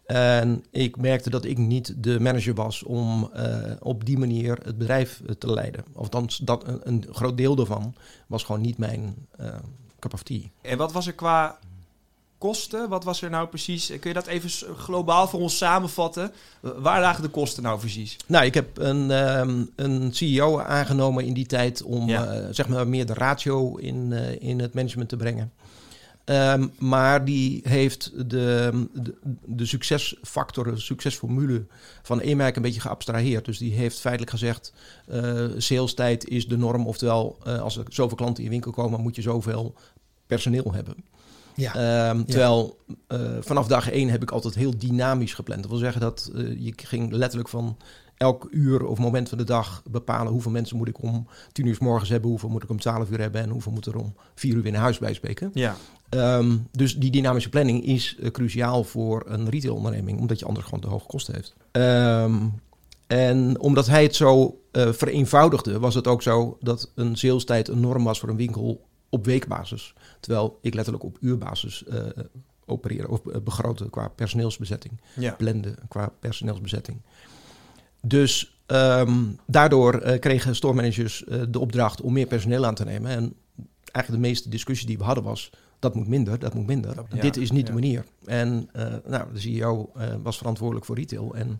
En 0.05 0.63
ik 0.71 0.97
merkte 0.97 1.29
dat 1.29 1.45
ik 1.45 1.57
niet 1.57 2.03
de 2.03 2.19
manager 2.19 2.53
was 2.53 2.83
om 2.83 3.31
uh, 3.35 3.71
op 3.79 4.05
die 4.05 4.17
manier 4.17 4.59
het 4.63 4.77
bedrijf 4.77 5.21
te 5.37 5.53
leiden. 5.53 5.83
Of 5.93 6.03
Althans, 6.03 6.37
dat, 6.37 6.67
een, 6.67 6.79
een, 6.83 7.05
groot 7.11 7.37
deel 7.37 7.55
daarvan 7.55 7.95
was 8.27 8.43
gewoon 8.43 8.61
niet 8.61 8.77
mijn 8.77 9.27
cup 9.99 10.13
of 10.13 10.23
tea. 10.23 10.41
En 10.61 10.77
wat 10.77 10.91
was 10.91 11.07
er 11.07 11.13
qua 11.13 11.59
kosten? 12.41 12.89
Wat 12.89 13.03
was 13.03 13.21
er 13.21 13.29
nou 13.29 13.47
precies? 13.47 13.87
Kun 13.87 14.09
je 14.09 14.13
dat 14.13 14.27
even 14.27 14.75
globaal 14.75 15.27
voor 15.27 15.39
ons 15.39 15.57
samenvatten? 15.57 16.31
Waar 16.59 17.01
lagen 17.01 17.23
de 17.23 17.29
kosten 17.29 17.63
nou 17.63 17.79
precies? 17.79 18.17
Nou, 18.27 18.45
ik 18.45 18.53
heb 18.53 18.77
een, 18.77 19.11
um, 19.11 19.69
een 19.75 20.13
CEO 20.13 20.59
aangenomen 20.59 21.25
in 21.25 21.33
die 21.33 21.45
tijd 21.45 21.83
om 21.83 22.07
ja. 22.07 22.35
uh, 22.35 22.47
zeg 22.51 22.67
maar 22.67 22.87
meer 22.87 23.05
de 23.05 23.13
ratio 23.13 23.75
in, 23.75 24.11
uh, 24.11 24.41
in 24.41 24.59
het 24.59 24.73
management 24.73 25.09
te 25.09 25.15
brengen. 25.15 25.51
Um, 26.25 26.71
maar 26.79 27.25
die 27.25 27.61
heeft 27.63 28.11
de, 28.29 28.87
de, 28.93 29.15
de 29.45 29.65
succesfactor, 29.65 30.63
de 30.63 30.79
succesformule 30.79 31.65
van 32.01 32.21
EMAC 32.21 32.55
een 32.55 32.61
beetje 32.61 32.81
geabstraheerd. 32.81 33.45
Dus 33.45 33.57
die 33.57 33.73
heeft 33.73 33.99
feitelijk 33.99 34.31
gezegd, 34.31 34.73
uh, 35.11 35.45
salestijd 35.57 36.27
is 36.27 36.47
de 36.47 36.57
norm. 36.57 36.87
Oftewel, 36.87 37.37
als 37.43 37.77
er 37.77 37.85
zoveel 37.89 38.17
klanten 38.17 38.37
in 38.37 38.43
je 38.43 38.49
winkel 38.49 38.71
komen, 38.71 39.01
moet 39.01 39.15
je 39.15 39.21
zoveel 39.21 39.75
personeel 40.27 40.73
hebben. 40.73 40.95
Ja. 41.55 42.09
Um, 42.09 42.25
terwijl 42.25 42.77
uh, 43.07 43.19
vanaf 43.39 43.67
dag 43.67 43.91
één 43.91 44.09
heb 44.09 44.21
ik 44.21 44.31
altijd 44.31 44.55
heel 44.55 44.77
dynamisch 44.77 45.33
gepland. 45.33 45.61
Dat 45.61 45.71
wil 45.71 45.79
zeggen 45.79 46.01
dat 46.01 46.31
uh, 46.35 46.55
je 46.59 46.73
ging 46.75 47.11
letterlijk 47.11 47.49
van 47.49 47.77
elk 48.17 48.47
uur 48.51 48.85
of 48.85 48.97
moment 48.97 49.29
van 49.29 49.37
de 49.37 49.43
dag 49.43 49.83
bepalen 49.89 50.31
hoeveel 50.31 50.51
mensen 50.51 50.77
moet 50.77 50.87
ik 50.87 51.03
om 51.03 51.27
tien 51.51 51.65
uur 51.65 51.75
s 51.75 51.79
morgens 51.79 52.09
hebben, 52.09 52.29
hoeveel 52.29 52.49
moet 52.49 52.63
ik 52.63 52.69
om 52.69 52.79
twaalf 52.79 53.09
uur 53.09 53.19
hebben 53.19 53.41
en 53.41 53.49
hoeveel 53.49 53.71
moet 53.71 53.85
er 53.85 53.97
om 53.97 54.13
vier 54.35 54.55
uur 54.55 54.61
weer 54.61 54.71
naar 54.71 54.81
huis 54.81 54.99
bijspreken. 54.99 55.51
Ja. 55.53 55.75
Um, 56.09 56.67
dus 56.71 56.97
die 56.97 57.11
dynamische 57.11 57.49
planning 57.49 57.85
is 57.85 58.17
uh, 58.19 58.29
cruciaal 58.29 58.83
voor 58.83 59.23
een 59.27 59.49
retailonderneming, 59.49 60.19
omdat 60.19 60.39
je 60.39 60.45
anders 60.45 60.65
gewoon 60.65 60.79
te 60.79 60.87
hoge 60.87 61.07
kosten 61.07 61.33
heeft. 61.33 61.53
Um, 61.71 62.53
En 63.07 63.59
omdat 63.59 63.87
hij 63.87 64.03
het 64.03 64.15
zo 64.15 64.59
uh, 64.71 64.91
vereenvoudigde, 64.91 65.79
was 65.79 65.95
het 65.95 66.07
ook 66.07 66.21
zo 66.21 66.57
dat 66.59 66.91
een 66.95 67.15
salestijd 67.15 67.67
een 67.67 67.79
norm 67.79 68.03
was 68.03 68.19
voor 68.19 68.29
een 68.29 68.35
winkel 68.35 68.81
op 69.11 69.25
weekbasis. 69.25 69.93
Terwijl 70.19 70.57
ik 70.61 70.73
letterlijk 70.73 71.03
op 71.05 71.17
uurbasis 71.19 71.83
uh, 71.89 71.95
opereren 72.65 73.09
of 73.09 73.21
begroten 73.43 73.89
qua 73.89 74.07
personeelsbezetting. 74.07 75.01
Ja. 75.15 75.33
Blenden 75.37 75.75
qua 75.87 76.11
personeelsbezetting. 76.19 77.01
Dus 78.01 78.61
um, 78.67 79.39
daardoor 79.45 80.03
uh, 80.05 80.19
kregen 80.19 80.55
storemanagers 80.55 81.23
uh, 81.27 81.41
de 81.49 81.59
opdracht 81.59 82.01
om 82.01 82.13
meer 82.13 82.27
personeel 82.27 82.65
aan 82.65 82.75
te 82.75 82.83
nemen. 82.83 83.11
En 83.11 83.33
eigenlijk 83.91 84.23
de 84.23 84.29
meeste 84.29 84.49
discussie 84.49 84.87
die 84.87 84.97
we 84.97 85.03
hadden 85.03 85.23
was... 85.23 85.49
dat 85.79 85.95
moet 85.95 86.07
minder, 86.07 86.39
dat 86.39 86.53
moet 86.53 86.67
minder. 86.67 86.95
Ja, 87.13 87.21
Dit 87.21 87.37
is 87.37 87.51
niet 87.51 87.67
de 87.67 87.73
manier. 87.73 88.05
En 88.25 88.69
uh, 88.75 88.93
nou, 89.05 89.33
de 89.33 89.39
CEO 89.39 89.91
was 90.23 90.37
verantwoordelijk 90.37 90.85
voor 90.85 90.95
retail. 90.95 91.35
En 91.35 91.59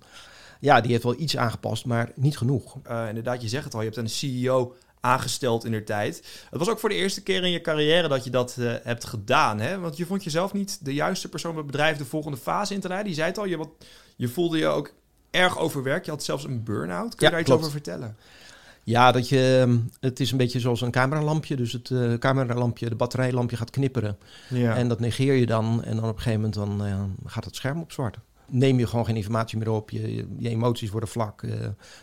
ja, 0.59 0.81
die 0.81 0.91
heeft 0.91 1.03
wel 1.03 1.19
iets 1.19 1.37
aangepast, 1.37 1.85
maar 1.85 2.11
niet 2.15 2.37
genoeg. 2.37 2.75
Inderdaad, 3.07 3.41
je 3.41 3.47
zegt 3.47 3.63
het 3.63 3.73
al, 3.73 3.79
je 3.79 3.85
hebt 3.85 3.97
een 3.97 4.09
CEO 4.09 4.75
aangesteld 5.01 5.65
in 5.65 5.71
de 5.71 5.83
tijd. 5.83 6.23
Het 6.49 6.59
was 6.59 6.69
ook 6.69 6.79
voor 6.79 6.89
de 6.89 6.95
eerste 6.95 7.23
keer 7.23 7.43
in 7.43 7.51
je 7.51 7.61
carrière 7.61 8.07
dat 8.07 8.23
je 8.23 8.29
dat 8.29 8.55
uh, 8.59 8.73
hebt 8.83 9.05
gedaan. 9.05 9.59
Hè? 9.59 9.79
Want 9.79 9.97
je 9.97 10.05
vond 10.05 10.23
jezelf 10.23 10.53
niet 10.53 10.85
de 10.85 10.93
juiste 10.93 11.29
persoon 11.29 11.51
om 11.51 11.57
het 11.57 11.65
bedrijf 11.65 11.97
de 11.97 12.05
volgende 12.05 12.37
fase 12.37 12.73
in 12.73 12.79
te 12.79 12.87
leiden. 12.87 13.09
Je 13.09 13.15
zei 13.15 13.27
het 13.27 13.37
al, 13.37 13.45
je, 13.45 13.57
wat, 13.57 13.69
je 14.15 14.27
voelde 14.27 14.57
je 14.57 14.67
ook 14.67 14.93
erg 15.31 15.57
overwerkt. 15.59 16.05
Je 16.05 16.11
had 16.11 16.23
zelfs 16.23 16.43
een 16.43 16.63
burn-out. 16.63 17.15
Kun 17.15 17.17
je 17.17 17.25
Ja, 17.25 17.29
daar 17.29 17.39
iets 17.39 17.49
klopt. 17.49 17.61
over 17.61 17.73
vertellen? 17.73 18.17
Ja, 18.83 19.11
dat 19.11 19.29
je, 19.29 19.77
het 19.99 20.19
is 20.19 20.31
een 20.31 20.37
beetje 20.37 20.59
zoals 20.59 20.81
een 20.81 20.91
cameralampje. 20.91 21.55
Dus 21.55 21.73
het 21.73 21.89
uh, 21.89 22.13
cameralampje, 22.13 22.89
de 22.89 22.95
batterijlampje 22.95 23.57
gaat 23.57 23.69
knipperen. 23.69 24.17
Ja. 24.49 24.75
En 24.75 24.87
dat 24.87 24.99
negeer 24.99 25.33
je 25.33 25.45
dan. 25.45 25.83
En 25.83 25.95
dan 25.95 26.09
op 26.09 26.15
een 26.15 26.21
gegeven 26.21 26.41
moment 26.41 26.53
dan, 26.53 26.87
uh, 26.87 27.03
gaat 27.25 27.45
het 27.45 27.55
scherm 27.55 27.81
op 27.81 27.91
zwart. 27.91 28.17
Neem 28.53 28.79
je 28.79 28.87
gewoon 28.87 29.05
geen 29.05 29.15
informatie 29.15 29.57
meer 29.57 29.69
op. 29.69 29.89
Je, 29.89 30.15
je, 30.37 30.49
emoties 30.49 30.89
worden 30.89 31.09
vlak. 31.09 31.41
Uh, 31.41 31.53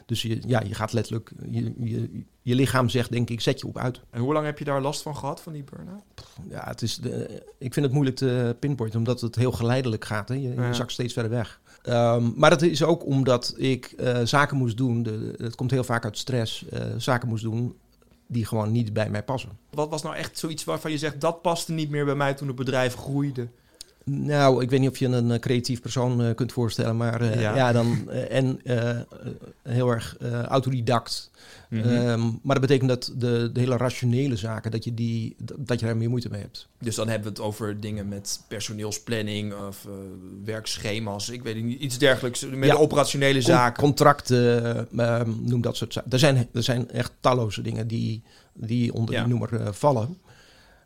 dus 0.06 0.22
je, 0.22 0.38
ja, 0.46 0.60
je 0.60 0.74
gaat 0.74 0.92
letterlijk... 0.92 1.32
Je, 1.50 1.72
je, 1.78 2.24
je 2.42 2.54
lichaam 2.54 2.88
zegt, 2.88 3.10
denk 3.10 3.30
ik, 3.30 3.40
zet 3.40 3.60
je 3.60 3.66
op 3.66 3.78
uit. 3.78 4.00
En 4.10 4.20
hoe 4.20 4.32
lang 4.32 4.46
heb 4.46 4.58
je 4.58 4.64
daar 4.64 4.80
last 4.80 5.02
van 5.02 5.16
gehad, 5.16 5.40
van 5.40 5.52
die 5.52 5.64
burn-out? 5.64 6.02
Ja, 6.48 6.64
het 6.64 6.82
is 6.82 6.96
de, 6.96 7.42
ik 7.58 7.72
vind 7.72 7.84
het 7.86 7.94
moeilijk 7.94 8.16
te 8.16 8.56
pinpointen, 8.60 8.98
omdat 8.98 9.20
het 9.20 9.34
heel 9.36 9.52
geleidelijk 9.52 10.04
gaat. 10.04 10.28
Hè? 10.28 10.34
Je, 10.34 10.48
je 10.48 10.54
Ja. 10.54 10.72
zakt 10.72 10.92
steeds 10.92 11.12
verder 11.12 11.30
weg. 11.30 11.60
Um, 11.84 12.32
maar 12.36 12.50
dat 12.50 12.62
is 12.62 12.82
ook 12.82 13.06
omdat 13.06 13.54
ik 13.56 13.94
uh, 13.96 14.20
zaken 14.24 14.56
moest 14.56 14.76
doen. 14.76 15.02
De, 15.02 15.34
het 15.36 15.54
komt 15.54 15.70
heel 15.70 15.84
vaak 15.84 16.04
uit 16.04 16.18
stress. 16.18 16.64
Uh, 16.72 16.80
zaken 16.96 17.28
moest 17.28 17.42
doen 17.42 17.76
die 18.26 18.46
gewoon 18.46 18.72
niet 18.72 18.92
bij 18.92 19.10
mij 19.10 19.22
passen. 19.22 19.50
Wat 19.70 19.88
was 19.88 20.02
nou 20.02 20.16
echt 20.16 20.38
zoiets 20.38 20.64
waarvan 20.64 20.90
je 20.90 20.98
zegt... 20.98 21.20
dat 21.20 21.42
paste 21.42 21.72
niet 21.72 21.90
meer 21.90 22.04
bij 22.04 22.14
mij 22.14 22.34
toen 22.34 22.46
het 22.46 22.56
bedrijf 22.56 22.94
groeide? 22.94 23.48
Nou, 24.08 24.62
ik 24.62 24.70
weet 24.70 24.80
niet 24.80 24.90
of 24.90 24.98
je 24.98 25.06
een 25.06 25.30
uh, 25.30 25.38
creatief 25.38 25.80
persoon 25.80 26.20
uh, 26.20 26.34
kunt 26.34 26.52
voorstellen, 26.52 26.96
maar 26.96 27.22
uh, 27.22 27.40
ja. 27.40 27.56
ja. 27.56 27.72
dan 27.72 28.10
en 28.10 28.60
heel 29.62 29.90
erg 29.90 30.16
autodidact. 30.48 31.30
Mm 31.68 31.82
-hmm. 31.82 32.08
um, 32.08 32.40
maar 32.42 32.58
dat 32.58 32.66
betekent 32.66 32.88
dat 32.88 33.12
de, 33.16 33.50
de, 33.52 33.60
hele 33.60 33.76
rationele 33.76 34.36
zaken, 34.36 34.70
dat 34.70 34.84
je, 34.84 34.94
die, 34.94 35.36
dat 35.56 35.80
je 35.80 35.86
daar 35.86 35.96
meer 35.96 36.08
moeite 36.08 36.28
mee 36.30 36.40
hebt. 36.40 36.68
Dus 36.78 36.94
dan 36.94 37.08
hebben 37.08 37.32
we 37.32 37.38
het 37.38 37.48
over 37.48 37.80
dingen 37.80 38.08
met 38.08 38.40
personeelsplanning 38.48 39.54
of 39.68 39.86
werkschema's, 40.44 41.28
ik 41.28 41.42
weet 41.42 41.62
niet, 41.64 41.80
iets 41.80 41.98
dergelijks, 41.98 42.46
met 42.46 42.68
ja. 42.68 42.74
de 42.74 42.80
operationele 42.80 43.40
zaken. 43.40 43.82
Contracten, 43.82 44.88
noem 45.42 45.60
dat 45.60 45.76
soort 45.76 45.92
zaken. 45.92 46.10
Er 46.10 46.18
zijn, 46.18 46.48
er 46.52 46.62
zijn 46.62 46.90
echt 46.90 47.12
talloze 47.20 47.62
dingen 47.62 47.88
die, 47.88 48.22
die 48.52 48.92
onder 48.92 49.14
ja. 49.14 49.20
die 49.20 49.30
noemer 49.30 49.74
vallen. 49.74 50.18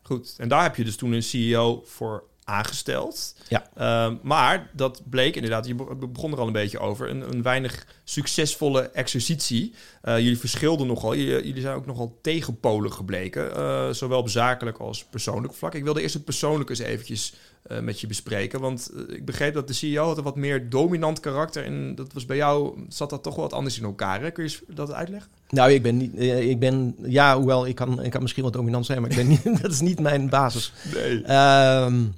Goed, 0.03 0.35
en 0.37 0.47
daar 0.47 0.63
heb 0.63 0.75
je 0.75 0.83
dus 0.83 0.95
toen 0.95 1.11
een 1.11 1.23
CEO 1.23 1.83
voor 1.85 2.23
aangesteld. 2.45 3.35
Ja. 3.47 3.69
Uh, 3.77 4.15
maar 4.21 4.69
dat 4.73 5.01
bleek 5.09 5.35
inderdaad, 5.35 5.67
je 5.67 5.75
begon 6.09 6.31
er 6.31 6.39
al 6.39 6.47
een 6.47 6.53
beetje 6.53 6.79
over, 6.79 7.09
een, 7.09 7.31
een 7.31 7.41
weinig 7.41 7.85
succesvolle 8.03 8.81
exercitie. 8.81 9.73
Uh, 10.03 10.19
jullie 10.19 10.37
verschilden 10.37 10.87
nogal, 10.87 11.15
jullie, 11.15 11.45
jullie 11.45 11.61
zijn 11.61 11.75
ook 11.75 11.85
nogal 11.85 12.17
tegenpolen 12.21 12.93
gebleken, 12.93 13.57
uh, 13.57 13.89
zowel 13.89 14.19
op 14.19 14.29
zakelijk 14.29 14.77
als 14.77 15.03
persoonlijk 15.03 15.53
vlak. 15.53 15.75
Ik 15.75 15.83
wilde 15.83 16.01
eerst 16.01 16.13
het 16.13 16.25
persoonlijke 16.25 16.71
eens 16.71 16.81
eventjes 16.81 17.33
uh, 17.71 17.79
met 17.79 18.01
je 18.01 18.07
bespreken, 18.07 18.59
want 18.59 18.91
ik 19.07 19.25
begreep 19.25 19.53
dat 19.53 19.67
de 19.67 19.73
CEO 19.73 20.05
had 20.05 20.17
een 20.17 20.23
wat 20.23 20.35
meer 20.35 20.69
dominant 20.69 21.19
karakter 21.19 21.63
en 21.63 21.95
dat 21.95 22.13
was 22.13 22.25
bij 22.25 22.37
jou, 22.37 22.85
zat 22.89 23.09
dat 23.09 23.23
toch 23.23 23.35
wel 23.35 23.43
wat 23.43 23.53
anders 23.53 23.77
in 23.77 23.83
elkaar. 23.83 24.21
Hè? 24.21 24.31
Kun 24.31 24.43
je 24.43 24.59
dat 24.67 24.91
uitleggen? 24.91 25.29
Nou, 25.49 25.71
ik 25.71 25.81
ben 25.81 25.97
niet, 25.97 26.19
ik 26.19 26.59
ben, 26.59 26.95
ja, 27.01 27.37
hoewel 27.37 27.67
ik 27.67 27.75
kan, 27.75 28.03
ik 28.03 28.11
kan 28.11 28.21
misschien 28.21 28.43
wat 28.43 28.53
dominant 28.53 28.85
zijn, 28.85 29.01
maar 29.01 29.09
ik 29.09 29.15
ben 29.15 29.27
niet, 29.27 29.43
dat 29.61 29.71
is 29.71 29.81
niet 29.81 29.99
mijn 29.99 30.29
basis. 30.29 30.73
Nee. 30.93 31.35
Um, 31.35 32.13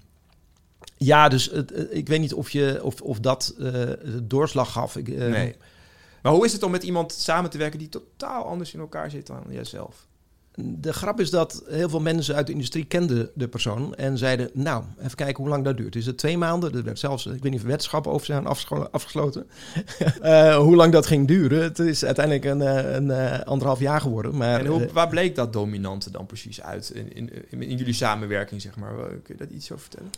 ja, 0.98 1.28
dus 1.28 1.52
het, 1.52 1.88
ik 1.90 2.08
weet 2.08 2.20
niet 2.20 2.34
of, 2.34 2.50
je, 2.50 2.80
of, 2.84 3.02
of 3.02 3.20
dat 3.20 3.56
uh, 3.60 3.84
doorslag 4.24 4.72
gaf. 4.72 4.96
Ik, 4.96 5.08
uh, 5.08 5.28
nee. 5.28 5.56
Maar 6.22 6.34
hoe 6.34 6.46
is 6.46 6.54
het 6.54 6.64
om 6.64 6.72
met 6.72 6.84
iemand 6.84 7.12
samen 7.12 7.50
te 7.50 7.58
werken 7.58 7.80
die 7.80 7.90
totaal 7.90 8.46
anders 8.46 8.74
in 8.74 8.80
elkaar 8.80 9.10
zit 9.10 9.28
dan 9.28 9.44
jijzelf? 9.50 10.08
De 10.58 10.94
grap 10.94 11.20
is 11.20 11.30
dat 11.30 11.64
heel 11.68 11.90
veel 11.90 12.00
mensen 12.00 12.36
uit 12.36 12.48
de 12.48 12.54
industrie 12.54 12.86
kenden 12.86 13.30
de 13.34 13.48
persoon 13.48 13.96
en 13.96 14.18
zeiden: 14.18 14.50
Nou, 14.54 14.84
even 15.00 15.16
kijken 15.16 15.44
hoe 15.44 15.52
lang 15.52 15.64
dat 15.64 15.78
duurt. 15.78 15.96
Is 15.96 16.06
het 16.06 16.18
twee 16.18 16.38
maanden? 16.38 16.74
Er 16.74 16.84
werd 16.84 17.00
zelfs, 17.00 17.26
ik 17.26 17.42
weet 17.42 17.52
niet 17.52 17.62
of 17.62 17.68
wetenschappen 17.68 18.12
over 18.12 18.26
zijn 18.26 18.46
afgesloten. 18.92 19.48
uh, 20.24 20.58
hoe 20.66 20.76
lang 20.76 20.92
dat 20.92 21.06
ging 21.06 21.28
duren. 21.28 21.64
Het 21.64 21.80
is 21.80 22.06
uiteindelijk 22.06 22.46
een, 22.46 22.60
een, 23.10 23.44
anderhalf 23.44 23.80
jaar 23.80 24.02
geworden. 24.02 24.38
Maar, 24.38 24.60
en 24.60 24.66
hoe, 24.66 24.88
waar 24.94 25.10
bleek 25.10 25.36
dat 25.36 25.54
dominante 25.54 26.12
dan 26.12 26.26
precies 26.26 26.62
uit 26.62 26.90
in, 26.90 27.14
in, 27.14 27.30
in, 27.50 27.62
in 27.62 27.78
jullie 27.78 27.94
samenwerking? 27.94 28.62
Zeg 28.62 28.76
maar? 28.76 28.94
Kun 28.96 29.22
je 29.28 29.36
daar 29.36 29.48
iets 29.48 29.72
over 29.72 29.84
vertellen? 29.84 30.12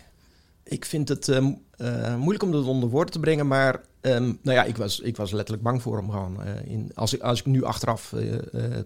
Ik 0.70 0.86
vind 0.86 1.10
het 1.10 1.28
uh, 1.28 1.48
uh, 1.78 2.16
moeilijk 2.16 2.44
om 2.44 2.52
dat 2.52 2.66
onder 2.66 2.90
woorden 2.90 3.14
te 3.14 3.20
brengen, 3.20 3.48
maar 3.48 3.82
um, 4.02 4.40
nou 4.42 4.58
ja, 4.58 4.64
ik 4.64 4.78
was, 4.78 5.00
ik 5.00 5.18
was 5.18 5.32
letterlijk 5.32 5.64
bang 5.64 5.82
voor 5.82 5.98
hem 5.98 6.10
gewoon. 6.10 6.38
Uh, 6.44 6.72
in, 6.72 6.92
als, 6.96 7.14
ik, 7.14 7.22
als 7.22 7.40
ik 7.40 7.46
nu 7.46 7.64
achteraf 7.64 8.14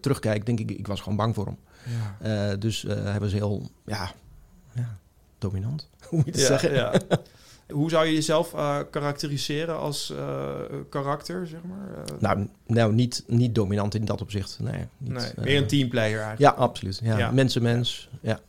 terugkijk, 0.01 0.45
denk 0.45 0.59
ik, 0.59 0.71
ik 0.71 0.87
was 0.87 1.01
gewoon 1.01 1.17
bang 1.17 1.35
voor 1.35 1.45
hem. 1.45 1.57
Ja. 2.19 2.55
dus 2.55 2.81
hij 2.81 3.19
was 3.19 3.31
heel, 3.31 3.69
ja, 3.85 4.11
ja 4.73 4.97
dominant, 5.37 5.89
hoe 6.09 6.17
moet 6.17 6.25
je 6.25 6.31
het 6.31 6.39
ja, 6.41 6.47
zeggen? 6.47 6.73
Ja. 6.73 6.93
Hoe 7.71 7.89
zou 7.89 8.05
je 8.05 8.13
jezelf 8.13 8.51
karakteriseren 8.89 9.79
als 9.79 10.13
karakter, 10.89 11.47
zeg 11.47 11.59
maar? 11.63 12.03
nou, 12.19 12.47
nou 12.65 12.93
niet, 12.93 13.23
niet 13.27 13.55
dominant 13.55 13.95
in 13.95 14.05
dat 14.05 14.21
opzicht, 14.21 14.57
nee. 14.59 14.85
Niet, 14.97 15.13
nee 15.13 15.31
meer 15.35 15.57
een 15.57 15.67
teamplayer 15.67 16.19
eigenlijk. 16.19 16.57
Ja, 16.57 16.63
absoluut. 16.63 16.99
Ja. 17.03 17.17
ja. 17.17 17.31
Mensen-mens, 17.31 18.09
ja. 18.21 18.33
Oké, 18.33 18.41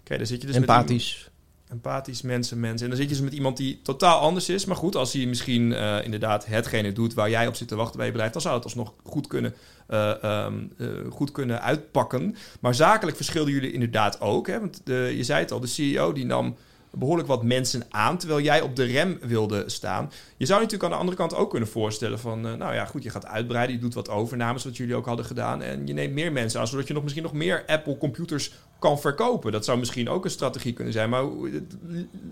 okay, 0.00 0.16
dan 0.18 0.26
zit 0.26 0.40
je 0.40 0.46
dus 0.46 0.56
Empathisch. 0.56 1.22
Met 1.22 1.37
empathisch 1.70 2.22
mensen, 2.22 2.60
mensen. 2.60 2.82
En 2.82 2.88
dan 2.88 3.00
zit 3.00 3.08
je 3.08 3.14
dus 3.14 3.24
met 3.24 3.34
iemand 3.34 3.56
die 3.56 3.80
totaal 3.82 4.20
anders 4.20 4.48
is. 4.48 4.64
Maar 4.64 4.76
goed, 4.76 4.96
als 4.96 5.12
hij 5.12 5.26
misschien 5.26 5.70
uh, 5.70 6.04
inderdaad 6.04 6.46
hetgene 6.46 6.92
doet 6.92 7.14
waar 7.14 7.30
jij 7.30 7.46
op 7.46 7.54
zit 7.54 7.68
te 7.68 7.76
wachten 7.76 7.96
bij 7.96 8.06
je 8.06 8.12
bedrijf, 8.12 8.32
dan 8.32 8.42
zou 8.42 8.54
het 8.54 8.64
alsnog 8.64 8.94
goed 9.02 9.26
kunnen, 9.26 9.54
uh, 9.90 10.12
um, 10.22 10.72
uh, 10.76 10.88
goed 11.10 11.32
kunnen 11.32 11.62
uitpakken. 11.62 12.36
Maar 12.60 12.74
zakelijk 12.74 13.16
verschilden 13.16 13.52
jullie 13.52 13.72
inderdaad 13.72 14.20
ook. 14.20 14.46
Hè? 14.46 14.60
Want 14.60 14.80
de, 14.84 15.12
je 15.16 15.24
zei 15.24 15.40
het 15.40 15.52
al, 15.52 15.60
de 15.60 15.66
CEO 15.66 16.12
die 16.12 16.26
nam 16.26 16.56
behoorlijk 16.90 17.28
wat 17.28 17.42
mensen 17.42 17.82
aan, 17.90 18.18
terwijl 18.18 18.40
jij 18.40 18.60
op 18.60 18.76
de 18.76 18.84
rem 18.84 19.18
wilde 19.20 19.64
staan. 19.66 20.10
Je 20.36 20.46
zou 20.46 20.60
natuurlijk 20.60 20.84
aan 20.84 20.96
de 20.96 21.00
andere 21.00 21.16
kant 21.16 21.34
ook 21.34 21.50
kunnen 21.50 21.68
voorstellen 21.68 22.18
van, 22.18 22.40
nou 22.40 22.74
ja, 22.74 22.84
goed, 22.84 23.02
je 23.02 23.10
gaat 23.10 23.26
uitbreiden, 23.26 23.74
je 23.74 23.80
doet 23.80 23.94
wat 23.94 24.08
overnames, 24.08 24.64
wat 24.64 24.76
jullie 24.76 24.94
ook 24.94 25.06
hadden 25.06 25.24
gedaan, 25.24 25.62
en 25.62 25.86
je 25.86 25.92
neemt 25.92 26.14
meer 26.14 26.32
mensen 26.32 26.60
aan, 26.60 26.66
zodat 26.66 26.86
je 26.86 26.92
nog 26.92 27.02
misschien 27.02 27.24
nog 27.24 27.32
meer 27.32 27.64
Apple 27.66 27.98
computers 27.98 28.52
kan 28.78 29.00
verkopen. 29.00 29.52
Dat 29.52 29.64
zou 29.64 29.78
misschien 29.78 30.08
ook 30.08 30.24
een 30.24 30.30
strategie 30.30 30.72
kunnen 30.72 30.92
zijn, 30.92 31.10
maar 31.10 31.22
het 31.52 31.76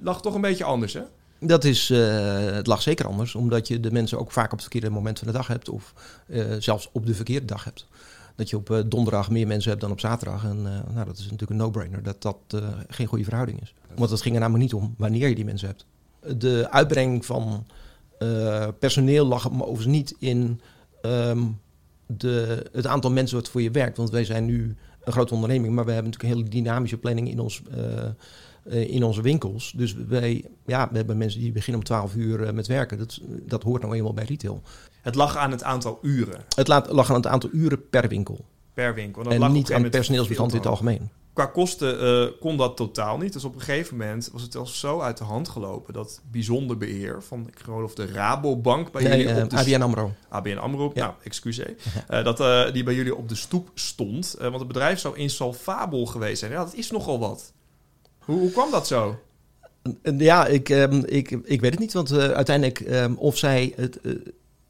lag 0.02 0.22
toch 0.22 0.34
een 0.34 0.40
beetje 0.40 0.64
anders, 0.64 0.92
hè? 0.92 1.02
Dat 1.40 1.64
is, 1.64 1.90
uh, 1.90 1.98
het 2.38 2.66
lag 2.66 2.82
zeker 2.82 3.06
anders, 3.06 3.34
omdat 3.34 3.68
je 3.68 3.80
de 3.80 3.92
mensen 3.92 4.18
ook 4.18 4.32
vaak 4.32 4.44
op 4.44 4.50
het 4.50 4.60
verkeerde 4.60 4.90
moment 4.90 5.18
van 5.18 5.26
de 5.26 5.32
dag 5.32 5.46
hebt, 5.46 5.68
of 5.68 5.94
uh, 6.26 6.44
zelfs 6.58 6.88
op 6.92 7.06
de 7.06 7.14
verkeerde 7.14 7.46
dag 7.46 7.64
hebt. 7.64 7.86
Dat 8.34 8.50
je 8.50 8.56
op 8.56 8.70
uh, 8.70 8.78
donderdag 8.86 9.30
meer 9.30 9.46
mensen 9.46 9.70
hebt 9.70 9.82
dan 9.82 9.90
op 9.90 10.00
zaterdag. 10.00 10.44
En 10.44 10.62
nou, 10.62 11.06
dat 11.06 11.16
is 11.16 11.22
natuurlijk 11.22 11.50
een 11.50 11.56
no-brainer 11.56 12.02
dat 12.02 12.22
dat 12.22 12.38
geen 12.88 13.06
goede 13.06 13.24
verhouding 13.24 13.60
is. 13.62 13.74
Want 13.94 14.10
het 14.10 14.22
ging 14.22 14.34
er 14.34 14.40
namelijk 14.40 14.64
niet 14.64 14.82
om 14.82 14.94
wanneer 14.98 15.28
je 15.28 15.34
die 15.34 15.44
mensen 15.44 15.68
hebt. 15.68 15.86
De 16.40 16.66
uitbrenging 16.70 17.26
van 17.26 17.66
personeel 18.78 19.26
lag 19.26 19.50
overigens 19.52 19.86
niet 19.86 20.14
in 20.18 20.60
um, 21.02 21.60
de, 22.06 22.66
het 22.72 22.86
aantal 22.86 23.10
mensen 23.10 23.36
wat 23.36 23.48
voor 23.48 23.62
je 23.62 23.70
werkt. 23.70 23.96
Want 23.96 24.10
wij 24.10 24.24
zijn 24.24 24.44
nu 24.44 24.76
een 25.06 25.12
grote 25.12 25.34
onderneming, 25.34 25.74
maar 25.74 25.84
we 25.84 25.92
hebben 25.92 26.10
natuurlijk 26.10 26.34
een 26.34 26.44
hele 26.44 26.62
dynamische 26.62 26.98
planning 26.98 27.28
in, 27.28 27.38
ons, 27.38 27.62
uh, 28.64 28.94
in 28.94 29.02
onze 29.02 29.22
winkels. 29.22 29.72
Dus 29.76 29.94
wij, 29.94 30.44
ja, 30.66 30.88
we 30.90 30.96
hebben 30.96 31.16
mensen 31.16 31.40
die 31.40 31.52
beginnen 31.52 31.80
om 31.80 31.86
12 31.86 32.14
uur 32.14 32.54
met 32.54 32.66
werken. 32.66 32.98
Dat, 32.98 33.20
dat 33.42 33.62
hoort 33.62 33.82
nou 33.82 33.94
eenmaal 33.94 34.14
bij 34.14 34.24
retail. 34.24 34.62
Het 35.02 35.14
lag 35.14 35.36
aan 35.36 35.50
het 35.50 35.62
aantal 35.62 35.98
uren. 36.02 36.44
Het 36.56 36.68
lag 36.68 37.08
aan 37.10 37.16
het 37.16 37.26
aantal 37.26 37.50
uren 37.52 37.88
per 37.88 38.08
winkel. 38.08 38.44
Per 38.74 38.94
winkel. 38.94 39.24
En, 39.24 39.42
en 39.42 39.52
niet 39.52 39.72
aan 39.72 39.82
het 39.82 39.90
personeelsbestand 39.90 40.50
in 40.52 40.58
het 40.58 40.66
algemeen. 40.66 41.10
Qua 41.36 41.46
kosten 41.46 42.02
uh, 42.02 42.30
kon 42.40 42.56
dat 42.56 42.76
totaal 42.76 43.18
niet. 43.18 43.32
Dus 43.32 43.44
op 43.44 43.54
een 43.54 43.60
gegeven 43.60 43.96
moment 43.96 44.28
was 44.32 44.42
het 44.42 44.56
al 44.56 44.66
zo 44.66 45.00
uit 45.00 45.18
de 45.18 45.24
hand 45.24 45.48
gelopen 45.48 45.94
dat 45.94 46.20
bijzonder 46.30 46.78
beheer 46.78 47.22
van, 47.22 47.48
ik 47.48 47.58
geloof 47.58 47.94
de 47.94 48.06
Rabobank 48.06 48.92
bij 48.92 49.02
nee, 49.02 49.24
jullie 49.24 49.42
op 49.42 49.50
de 49.50 49.56
ABN 49.56 49.82
AMRO. 49.82 50.12
ABN 50.28 50.56
AMRO, 50.56 50.90
ja. 50.94 51.04
nou, 51.04 51.14
excuseer. 51.22 51.74
Uh, 52.10 52.24
dat 52.34 52.72
die 52.72 52.82
bij 52.82 52.94
jullie 52.94 53.14
op 53.14 53.28
de 53.28 53.34
stoep 53.34 53.70
stond. 53.74 54.36
Want 54.38 54.58
het 54.58 54.66
bedrijf 54.66 54.98
zou 54.98 55.16
insolvabel 55.16 56.06
geweest 56.06 56.38
zijn. 56.38 56.52
Ja, 56.52 56.64
dat 56.64 56.74
is 56.74 56.90
nogal 56.90 57.18
wat. 57.18 57.52
Hoe, 58.18 58.38
hoe 58.38 58.50
kwam 58.50 58.70
dat 58.70 58.86
zo? 58.86 59.18
Ja, 60.02 60.46
ik, 60.46 60.68
um, 60.68 61.02
ik, 61.06 61.30
ik 61.30 61.60
weet 61.60 61.70
het 61.70 61.80
niet. 61.80 61.92
Want 61.92 62.12
uiteindelijk, 62.12 62.80
um, 62.80 63.16
of 63.16 63.36
zij 63.36 63.72
het 63.76 63.98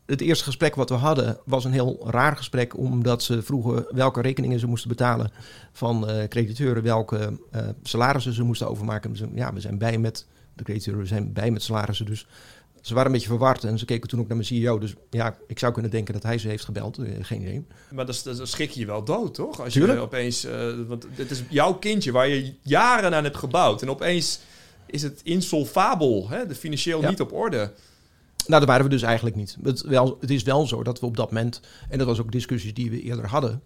het 0.06 0.20
eerste 0.20 0.44
gesprek 0.44 0.74
wat 0.74 0.88
we 0.88 0.94
hadden 0.94 1.38
was 1.44 1.64
een 1.64 1.72
heel 1.72 2.10
raar 2.10 2.36
gesprek, 2.36 2.76
omdat 2.76 3.22
ze 3.22 3.42
vroegen 3.42 3.86
welke 3.90 4.20
rekeningen 4.20 4.58
ze 4.58 4.66
moesten 4.66 4.88
betalen 4.88 5.30
van 5.72 6.10
uh, 6.10 6.24
crediteuren, 6.24 6.82
welke 6.82 7.38
uh, 7.54 7.62
salarissen 7.82 8.32
ze 8.32 8.42
moesten 8.42 8.68
overmaken. 8.68 9.30
Ja, 9.34 9.52
we 9.52 9.60
zijn 9.60 9.78
bij 9.78 9.98
met 9.98 10.26
de 10.54 10.64
crediteuren, 10.64 11.02
we 11.02 11.08
zijn 11.08 11.32
bij 11.32 11.50
met 11.50 11.62
salarissen. 11.62 12.06
Dus 12.06 12.26
ze 12.80 12.94
waren 12.94 13.06
een 13.06 13.16
beetje 13.16 13.28
verward 13.28 13.64
en 13.64 13.78
ze 13.78 13.84
keken 13.84 14.08
toen 14.08 14.20
ook 14.20 14.28
naar 14.28 14.36
mijn 14.36 14.48
CEO. 14.48 14.78
Dus 14.78 14.94
ja, 15.10 15.36
ik 15.46 15.58
zou 15.58 15.72
kunnen 15.72 15.90
denken 15.90 16.14
dat 16.14 16.22
hij 16.22 16.38
ze 16.38 16.48
heeft 16.48 16.64
gebeld. 16.64 16.98
Eh, 16.98 17.04
geen 17.20 17.40
idee. 17.40 17.66
Maar 17.90 18.06
dat, 18.06 18.22
dat 18.24 18.48
schrik 18.48 18.70
je 18.70 18.80
je 18.80 18.86
wel 18.86 19.04
dood, 19.04 19.34
toch? 19.34 19.60
Als 19.60 19.74
je 19.74 19.98
opeens... 19.98 20.44
Uh, 20.44 20.74
want 20.86 21.06
het 21.10 21.30
is 21.30 21.42
jouw 21.48 21.74
kindje 21.74 22.12
waar 22.12 22.28
je 22.28 22.54
jaren 22.62 23.14
aan 23.14 23.24
hebt 23.24 23.36
gebouwd. 23.36 23.82
En 23.82 23.90
opeens 23.90 24.40
is 24.86 25.02
het 25.02 25.20
insolvabel, 25.22 26.28
hè? 26.28 26.46
De 26.46 26.54
financieel 26.54 27.02
niet 27.02 27.20
op 27.20 27.32
orde. 27.32 27.72
Nou, 28.46 28.60
dat 28.60 28.68
waren 28.68 28.84
we 28.84 28.90
dus 28.90 29.02
eigenlijk 29.02 29.36
niet. 29.36 29.56
Het, 29.62 29.80
wel, 29.80 30.16
het 30.20 30.30
is 30.30 30.42
wel 30.42 30.66
zo 30.66 30.82
dat 30.82 31.00
we 31.00 31.06
op 31.06 31.16
dat 31.16 31.30
moment... 31.30 31.60
En 31.88 31.98
dat 31.98 32.06
was 32.06 32.20
ook 32.20 32.32
discussies 32.32 32.74
die 32.74 32.90
we 32.90 33.02
eerder 33.02 33.28
hadden... 33.28 33.62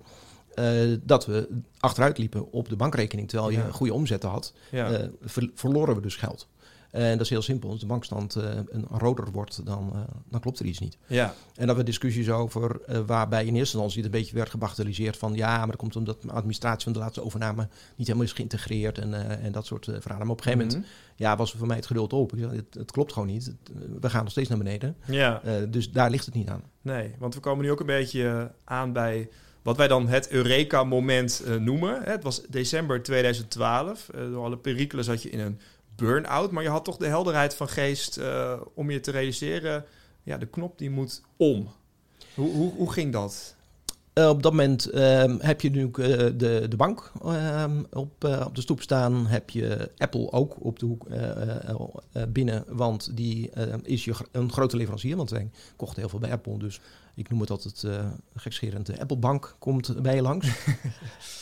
Uh, 0.55 0.97
dat 1.03 1.27
we 1.27 1.49
achteruit 1.79 2.19
liepen 2.19 2.53
op 2.53 2.69
de 2.69 2.77
bankrekening. 2.77 3.29
Terwijl 3.29 3.50
je 3.50 3.59
ja. 3.59 3.71
goede 3.71 3.95
omzetten 3.95 4.31
had, 4.31 4.55
ja. 4.71 5.11
verloren 5.55 5.95
we 5.95 6.00
dus 6.00 6.17
geld. 6.17 6.49
En 6.91 7.13
dat 7.13 7.21
is 7.21 7.29
heel 7.29 7.43
simpel. 7.43 7.71
Als 7.71 7.81
de 7.81 7.87
bankstand 7.87 8.37
uh, 8.37 8.45
een 8.69 8.87
roder 8.91 9.31
wordt, 9.31 9.67
dan, 9.67 9.91
uh, 9.95 10.01
dan 10.29 10.41
klopt 10.41 10.59
er 10.59 10.67
iets 10.67 10.79
niet. 10.79 10.97
Ja. 11.07 11.35
En 11.55 11.67
dat 11.67 11.77
we 11.77 11.83
discussies 11.83 12.31
over 12.31 12.81
uh, 12.89 12.99
waarbij 13.07 13.41
in 13.41 13.55
eerste 13.55 13.77
instantie 13.77 14.03
het 14.03 14.13
een 14.13 14.21
beetje 14.21 14.35
werd 14.35 14.51
gebagatelliseerd 14.51 15.17
van 15.17 15.35
ja, 15.35 15.59
maar 15.59 15.67
dat 15.67 15.77
komt 15.77 15.97
omdat 15.97 16.23
de 16.23 16.31
administratie 16.31 16.85
van 16.85 16.93
de 16.93 16.99
laatste 16.99 17.25
overname 17.25 17.69
niet 17.97 18.07
helemaal 18.07 18.27
is 18.27 18.33
geïntegreerd 18.33 18.99
en, 18.99 19.41
en 19.41 19.53
dat 19.53 19.67
soort 19.67 19.85
verhalen. 19.85 20.27
Maar 20.27 20.37
op 20.37 20.39
een 20.39 20.43
gegeven 20.43 20.67
moment 20.67 20.87
-hmm. 20.87 20.95
ja, 21.17 21.37
was 21.37 21.53
voor 21.53 21.67
mij 21.67 21.77
het 21.77 21.87
geduld 21.87 22.13
op. 22.13 22.37
Ik 22.37 22.51
het, 22.51 22.75
het 22.75 22.91
klopt 22.91 23.13
gewoon 23.13 23.29
niet. 23.29 23.55
We 24.01 24.11
gaan 24.11 24.23
nog 24.23 24.31
steeds 24.31 24.49
naar 24.49 24.59
beneden. 24.59 24.97
Ja. 25.05 25.43
dus 25.69 25.93
daar 25.93 26.11
ligt 26.11 26.25
het 26.25 26.35
niet 26.35 26.49
aan. 26.49 26.63
Nee, 26.83 27.15
want 27.19 27.35
we 27.35 27.41
komen 27.41 27.65
nu 27.65 27.71
ook 27.71 27.81
een 27.81 27.87
beetje 27.87 28.53
aan 28.65 28.93
bij 28.93 29.29
wat 29.63 29.77
wij 29.77 29.89
dan 29.89 30.09
het 30.09 30.31
Eureka-moment 30.31 31.43
uh, 31.47 31.57
noemen. 31.57 32.03
Het 32.03 32.23
was 32.23 32.43
december 32.49 33.03
2012. 33.03 34.09
Uh, 34.15 34.21
door 34.21 34.45
alle 34.45 34.59
perikelen 34.59 35.05
zat 35.05 35.23
je 35.23 35.31
in 35.31 35.41
een 35.41 35.61
burn-out, 36.00 36.50
maar 36.50 36.62
je 36.62 36.69
had 36.69 36.85
toch 36.85 36.97
de 36.97 37.07
helderheid 37.07 37.54
van 37.54 37.69
geest 37.69 38.19
uh, 38.19 38.61
om 38.75 38.90
je 38.90 39.00
te 39.00 39.11
realiseren, 39.11 39.85
ja, 40.23 40.38
de 40.38 40.47
knop 40.47 40.78
die 40.78 40.90
moet 40.90 41.23
om. 41.37 41.69
Hoe, 42.35 42.50
hoe, 42.50 42.73
hoe 42.73 42.92
ging 42.92 43.12
dat? 43.12 43.57
Uh, 44.21 44.29
op 44.29 44.43
dat 44.43 44.53
moment 44.53 44.95
uh, 44.95 45.25
heb 45.39 45.61
je 45.61 45.71
nu 45.71 45.83
uh, 45.83 46.17
de, 46.37 46.67
de 46.69 46.77
bank 46.77 47.12
ehm, 47.25 47.83
op, 47.93 48.25
op 48.47 48.55
de 48.55 48.61
stoep 48.61 48.83
staan. 48.83 49.27
Heb 49.27 49.50
je 49.50 49.91
Apple 49.97 50.33
ook 50.33 50.57
op 50.65 50.79
de 50.79 50.87
hoek 50.87 51.07
binnen, 52.29 52.65
want 52.69 53.17
die 53.17 53.50
is 53.83 54.05
je 54.05 54.15
een 54.33 54.53
grote 54.53 54.77
leverancier. 54.77 55.17
Want 55.17 55.31
wij 55.31 55.50
kochten 55.77 56.00
heel 56.00 56.09
veel 56.09 56.19
bij 56.19 56.33
Apple, 56.33 56.59
dus 56.59 56.81
ik 57.15 57.31
noem 57.31 57.41
het 57.41 57.50
altijd 57.50 57.83
uh, 57.83 58.07
gekscherend, 58.35 58.87
de 58.87 59.00
Apple 59.00 59.17
Bank 59.17 59.57
komt 59.59 60.03
bij 60.03 60.15
je 60.15 60.23
langs. 60.23 60.47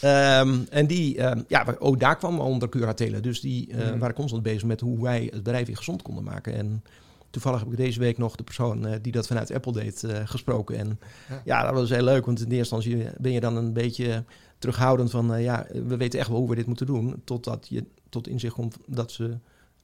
um, 0.04 0.66
en 0.70 0.86
die, 0.86 1.22
um, 1.24 1.44
ja, 1.48 1.76
ook 1.78 2.00
daar 2.00 2.16
kwam 2.16 2.40
onder 2.40 2.68
curatelen. 2.68 3.22
Dus 3.22 3.40
die 3.40 3.68
uh, 3.68 3.92
mm. 3.92 3.98
waren 3.98 4.14
constant 4.14 4.42
bezig 4.42 4.64
met 4.64 4.80
hoe 4.80 5.02
wij 5.02 5.22
het 5.22 5.42
bedrijf 5.42 5.66
weer 5.66 5.76
gezond 5.76 6.02
konden 6.02 6.24
maken. 6.24 6.54
En 6.54 6.82
toevallig 7.30 7.60
heb 7.60 7.70
ik 7.70 7.76
deze 7.76 8.00
week 8.00 8.18
nog 8.18 8.36
de 8.36 8.42
persoon 8.42 8.86
uh, 8.86 8.92
die 9.02 9.12
dat 9.12 9.26
vanuit 9.26 9.52
Apple 9.52 9.72
deed 9.72 10.04
gesproken. 10.24 10.78
En 10.78 10.98
ja. 11.28 11.40
ja. 11.44 11.62
dat 11.62 11.74
was 11.74 11.90
heel 11.90 12.02
leuk, 12.02 12.26
want 12.26 12.40
in 12.40 12.50
eerste 12.50 12.74
instantie 12.74 13.10
ben 13.18 13.32
je 13.32 13.40
dan 13.40 13.56
een 13.56 13.72
beetje 13.72 14.24
terughoudend 14.58 15.10
van... 15.10 15.42
ja, 15.42 15.66
we 15.72 15.96
weten 15.96 16.18
echt 16.18 16.28
wel 16.28 16.38
hoe 16.38 16.48
we 16.48 16.54
dit 16.54 16.66
moeten 16.66 16.86
doen. 16.86 17.22
Totdat 17.24 17.66
je 17.68 17.84
tot 18.08 18.28
inzicht 18.28 18.54
komt 18.54 18.76
dat 18.86 19.12
ze 19.12 19.38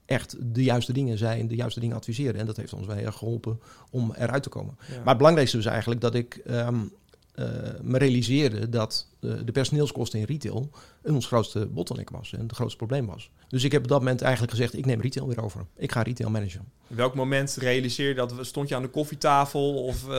echt 0.05 0.37
de 0.55 0.63
juiste 0.63 0.93
dingen 0.93 1.19
zijn, 1.19 1.49
de 1.49 1.55
juiste 1.55 1.81
dingen 1.81 1.97
adviseren. 1.97 2.41
En 2.41 2.47
dat 2.47 2.57
heeft 2.57 2.73
ons 2.73 2.87
wel 2.87 2.97
heel 2.97 3.07
erg 3.07 3.17
geholpen 3.17 3.61
om 3.91 4.13
eruit 4.19 4.43
te 4.43 4.49
komen. 4.49 4.77
Ja. 4.79 4.97
Maar 4.97 5.09
het 5.09 5.17
belangrijkste 5.17 5.59
is 5.59 5.67
eigenlijk 5.67 6.01
dat 6.01 6.15
ik 6.15 6.41
um, 6.51 6.93
uh, 7.39 7.47
me 7.83 7.99
realiseerde 7.99 8.69
dat 8.69 9.07
uh, 9.21 9.35
de 9.45 9.53
personeelskosten 9.53 10.19
in 10.19 10.25
retail 10.25 10.71
ons 11.03 11.27
grootste 11.27 11.67
bottleneck 11.67 12.11
was 12.11 12.33
en 12.33 12.41
het 12.41 12.53
grootste 12.53 12.77
probleem 12.77 13.07
was. 13.07 13.31
Dus 13.49 13.65
ik 13.65 13.73
heb 13.73 13.83
op 13.83 13.89
dat 13.89 13.99
moment 13.99 14.23
eigenlijk 14.23 14.53
gezegd, 14.53 14.77
ik 14.77 14.87
neem 14.87 15.01
retail 15.01 15.27
weer 15.29 15.43
over. 15.43 15.67
Ik 15.77 15.93
ga 15.93 16.03
retail 16.03 16.31
managen. 16.31 16.65
Welk 16.87 17.15
moment 17.15 17.57
realiseerde 17.61 18.21
je 18.21 18.27
dat? 18.27 18.47
Stond 18.47 18.69
je 18.69 18.75
aan 18.75 18.83
de 18.83 18.89
koffietafel 18.89 19.75
of 19.75 20.05
uh, 20.05 20.11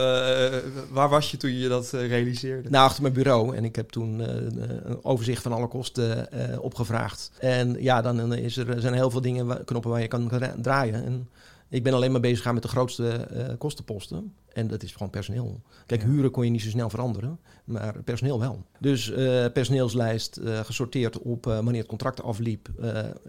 waar 0.90 1.08
was 1.08 1.30
je 1.30 1.36
toen 1.36 1.52
je 1.52 1.68
dat 1.68 1.90
realiseerde? 1.90 2.70
Nou, 2.70 2.84
achter 2.84 3.02
mijn 3.02 3.14
bureau. 3.14 3.56
En 3.56 3.64
ik 3.64 3.76
heb 3.76 3.88
toen 3.88 4.18
een 4.18 5.04
overzicht 5.04 5.42
van 5.42 5.52
alle 5.52 5.68
kosten 5.68 6.28
opgevraagd. 6.62 7.30
En 7.38 7.82
ja, 7.82 8.02
dan 8.02 8.34
is 8.34 8.56
er, 8.56 8.80
zijn 8.80 8.94
heel 8.94 9.10
veel 9.10 9.20
dingen, 9.20 9.64
knoppen 9.64 9.90
waar 9.90 10.00
je 10.00 10.08
kan 10.08 10.30
draaien. 10.60 11.04
En 11.04 11.28
ik 11.76 11.82
ben 11.82 11.92
alleen 11.92 12.12
maar 12.12 12.20
bezig 12.20 12.42
gaan 12.42 12.54
met 12.54 12.62
de 12.62 12.68
grootste 12.68 13.28
uh, 13.32 13.44
kostenposten. 13.58 14.32
En 14.52 14.66
dat 14.66 14.82
is 14.82 14.92
gewoon 14.92 15.10
personeel. 15.10 15.60
Kijk, 15.86 16.02
ja. 16.02 16.08
huren 16.08 16.30
kon 16.30 16.44
je 16.44 16.50
niet 16.50 16.62
zo 16.62 16.68
snel 16.68 16.90
veranderen, 16.90 17.38
maar 17.64 18.02
personeel 18.02 18.40
wel. 18.40 18.64
Dus 18.80 19.10
uh, 19.10 19.16
personeelslijst 19.52 20.38
uh, 20.38 20.60
gesorteerd 20.60 21.18
op 21.18 21.44
wanneer 21.44 21.80
het 21.80 21.86
contract 21.86 22.22
afliep. 22.22 22.68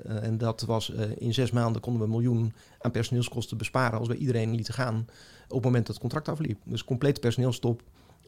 en 0.03 0.37
dat 0.37 0.61
was 0.61 0.91
in 1.17 1.33
zes 1.33 1.51
maanden 1.51 1.81
konden 1.81 2.01
we 2.01 2.07
een 2.07 2.13
miljoen 2.13 2.53
aan 2.79 2.91
personeelskosten 2.91 3.57
besparen 3.57 3.99
als 3.99 4.07
we 4.07 4.15
iedereen 4.15 4.55
lieten 4.55 4.73
gaan 4.73 5.05
op 5.47 5.55
het 5.55 5.63
moment 5.63 5.85
dat 5.85 5.95
het 5.95 5.99
contract 6.03 6.29
afliep. 6.29 6.59
Dus 6.63 6.83
complete 6.83 7.19
personeelstop. 7.19 7.81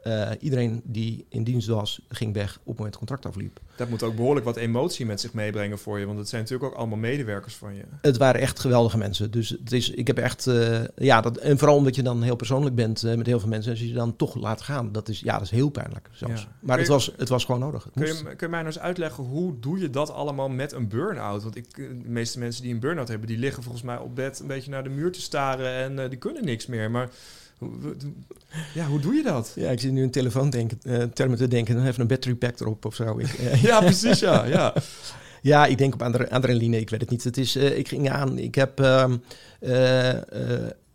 Uh, 0.03 0.29
iedereen 0.39 0.81
die 0.83 1.25
in 1.29 1.43
dienst 1.43 1.67
was, 1.67 2.01
ging 2.09 2.33
weg 2.33 2.51
op 2.51 2.57
het 2.57 2.65
moment 2.65 2.85
het 2.85 2.97
contract 2.97 3.25
afliep. 3.25 3.59
Dat 3.75 3.89
moet 3.89 4.03
ook 4.03 4.15
behoorlijk 4.15 4.45
wat 4.45 4.55
emotie 4.55 5.05
met 5.05 5.21
zich 5.21 5.33
meebrengen 5.33 5.79
voor 5.79 5.99
je, 5.99 6.05
want 6.05 6.17
het 6.17 6.29
zijn 6.29 6.41
natuurlijk 6.41 6.71
ook 6.71 6.77
allemaal 6.77 6.97
medewerkers 6.97 7.55
van 7.55 7.75
je. 7.75 7.83
Het 8.01 8.17
waren 8.17 8.41
echt 8.41 8.59
geweldige 8.59 8.97
mensen. 8.97 9.31
Dus 9.31 9.49
het 9.49 9.71
is, 9.71 9.89
ik 9.89 10.07
heb 10.07 10.17
echt, 10.17 10.45
uh, 10.45 10.79
ja, 10.95 11.21
dat, 11.21 11.37
en 11.37 11.57
vooral 11.57 11.77
omdat 11.77 11.95
je 11.95 12.03
dan 12.03 12.23
heel 12.23 12.35
persoonlijk 12.35 12.75
bent 12.75 13.03
uh, 13.03 13.15
met 13.15 13.25
heel 13.25 13.39
veel 13.39 13.49
mensen, 13.49 13.71
als 13.71 13.79
je 13.79 13.87
je 13.87 13.93
dan 13.93 14.15
toch 14.15 14.35
laat 14.35 14.61
gaan, 14.61 14.91
dat 14.91 15.09
is, 15.09 15.19
ja, 15.19 15.33
dat 15.33 15.41
is 15.41 15.49
heel 15.49 15.69
pijnlijk 15.69 16.09
zelfs. 16.11 16.41
Ja. 16.41 16.47
Maar 16.59 16.77
het, 16.77 16.87
was, 16.87 17.13
het 17.17 17.29
was 17.29 17.45
gewoon 17.45 17.59
nodig. 17.59 17.87
Kun 17.93 18.05
je, 18.05 18.23
kun 18.23 18.35
je 18.39 18.47
mij 18.47 18.61
nou 18.61 18.65
eens 18.65 18.79
uitleggen, 18.79 19.23
hoe 19.23 19.59
doe 19.59 19.79
je 19.79 19.89
dat 19.89 20.11
allemaal 20.11 20.49
met 20.49 20.71
een 20.71 20.87
burn-out? 20.87 21.43
Want 21.43 21.55
ik, 21.55 21.75
de 21.75 22.01
meeste 22.05 22.39
mensen 22.39 22.63
die 22.63 22.73
een 22.73 22.79
burn-out 22.79 23.07
hebben, 23.07 23.27
die 23.27 23.37
liggen 23.37 23.63
volgens 23.63 23.83
mij 23.83 23.97
op 23.97 24.15
bed 24.15 24.39
een 24.39 24.47
beetje 24.47 24.71
naar 24.71 24.83
de 24.83 24.89
muur 24.89 25.11
te 25.11 25.21
staren 25.21 25.71
en 25.73 26.09
die 26.09 26.19
kunnen 26.19 26.45
niks 26.45 26.65
meer. 26.65 26.91
Maar 26.91 27.09
ja, 28.73 28.85
hoe 28.85 28.99
doe 28.99 29.13
je 29.13 29.23
dat? 29.23 29.51
Ja, 29.55 29.69
ik 29.69 29.79
zit 29.79 29.91
nu 29.91 30.03
een 30.03 30.11
telefoon 30.11 30.49
denken, 30.49 30.79
uh, 30.83 31.03
termen 31.03 31.37
te 31.37 31.47
denken. 31.47 31.75
Dan 31.75 31.85
even 31.85 32.01
een 32.01 32.07
battery 32.07 32.35
pack 32.35 32.59
erop 32.59 32.85
of 32.85 32.95
zo. 32.95 33.17
Ik, 33.17 33.39
uh, 33.39 33.63
ja, 33.69 33.79
precies, 33.79 34.19
ja. 34.19 34.45
ja. 34.45 34.73
ja, 35.41 35.65
ik 35.65 35.77
denk 35.77 35.93
op 35.93 36.01
adrenaline, 36.01 36.79
ik 36.79 36.89
weet 36.89 37.01
het 37.01 37.09
niet. 37.09 37.23
Het 37.23 37.37
is, 37.37 37.55
uh, 37.55 37.77
ik 37.77 37.87
ging 37.87 38.09
aan, 38.09 38.37
ik 38.37 38.55
heb 38.55 38.79
ehm, 38.79 39.17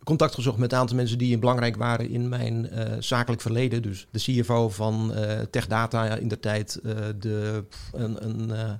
contact 0.03 0.33
gezocht 0.33 0.57
met 0.57 0.71
een 0.71 0.77
aantal 0.77 0.95
mensen 0.95 1.17
die 1.17 1.37
belangrijk 1.37 1.75
waren 1.75 2.09
in 2.09 2.29
mijn 2.29 2.69
zakelijk 2.99 3.41
verleden. 3.41 3.81
Dus 3.81 4.07
de 4.11 4.19
CFO 4.19 4.69
van 4.69 5.13
Tech 5.51 5.67
Data 5.67 6.15
in 6.15 6.27
de 6.27 6.39
tijd, 6.39 6.79
de, 7.19 7.63
een... 7.91 8.25
een 8.25 8.79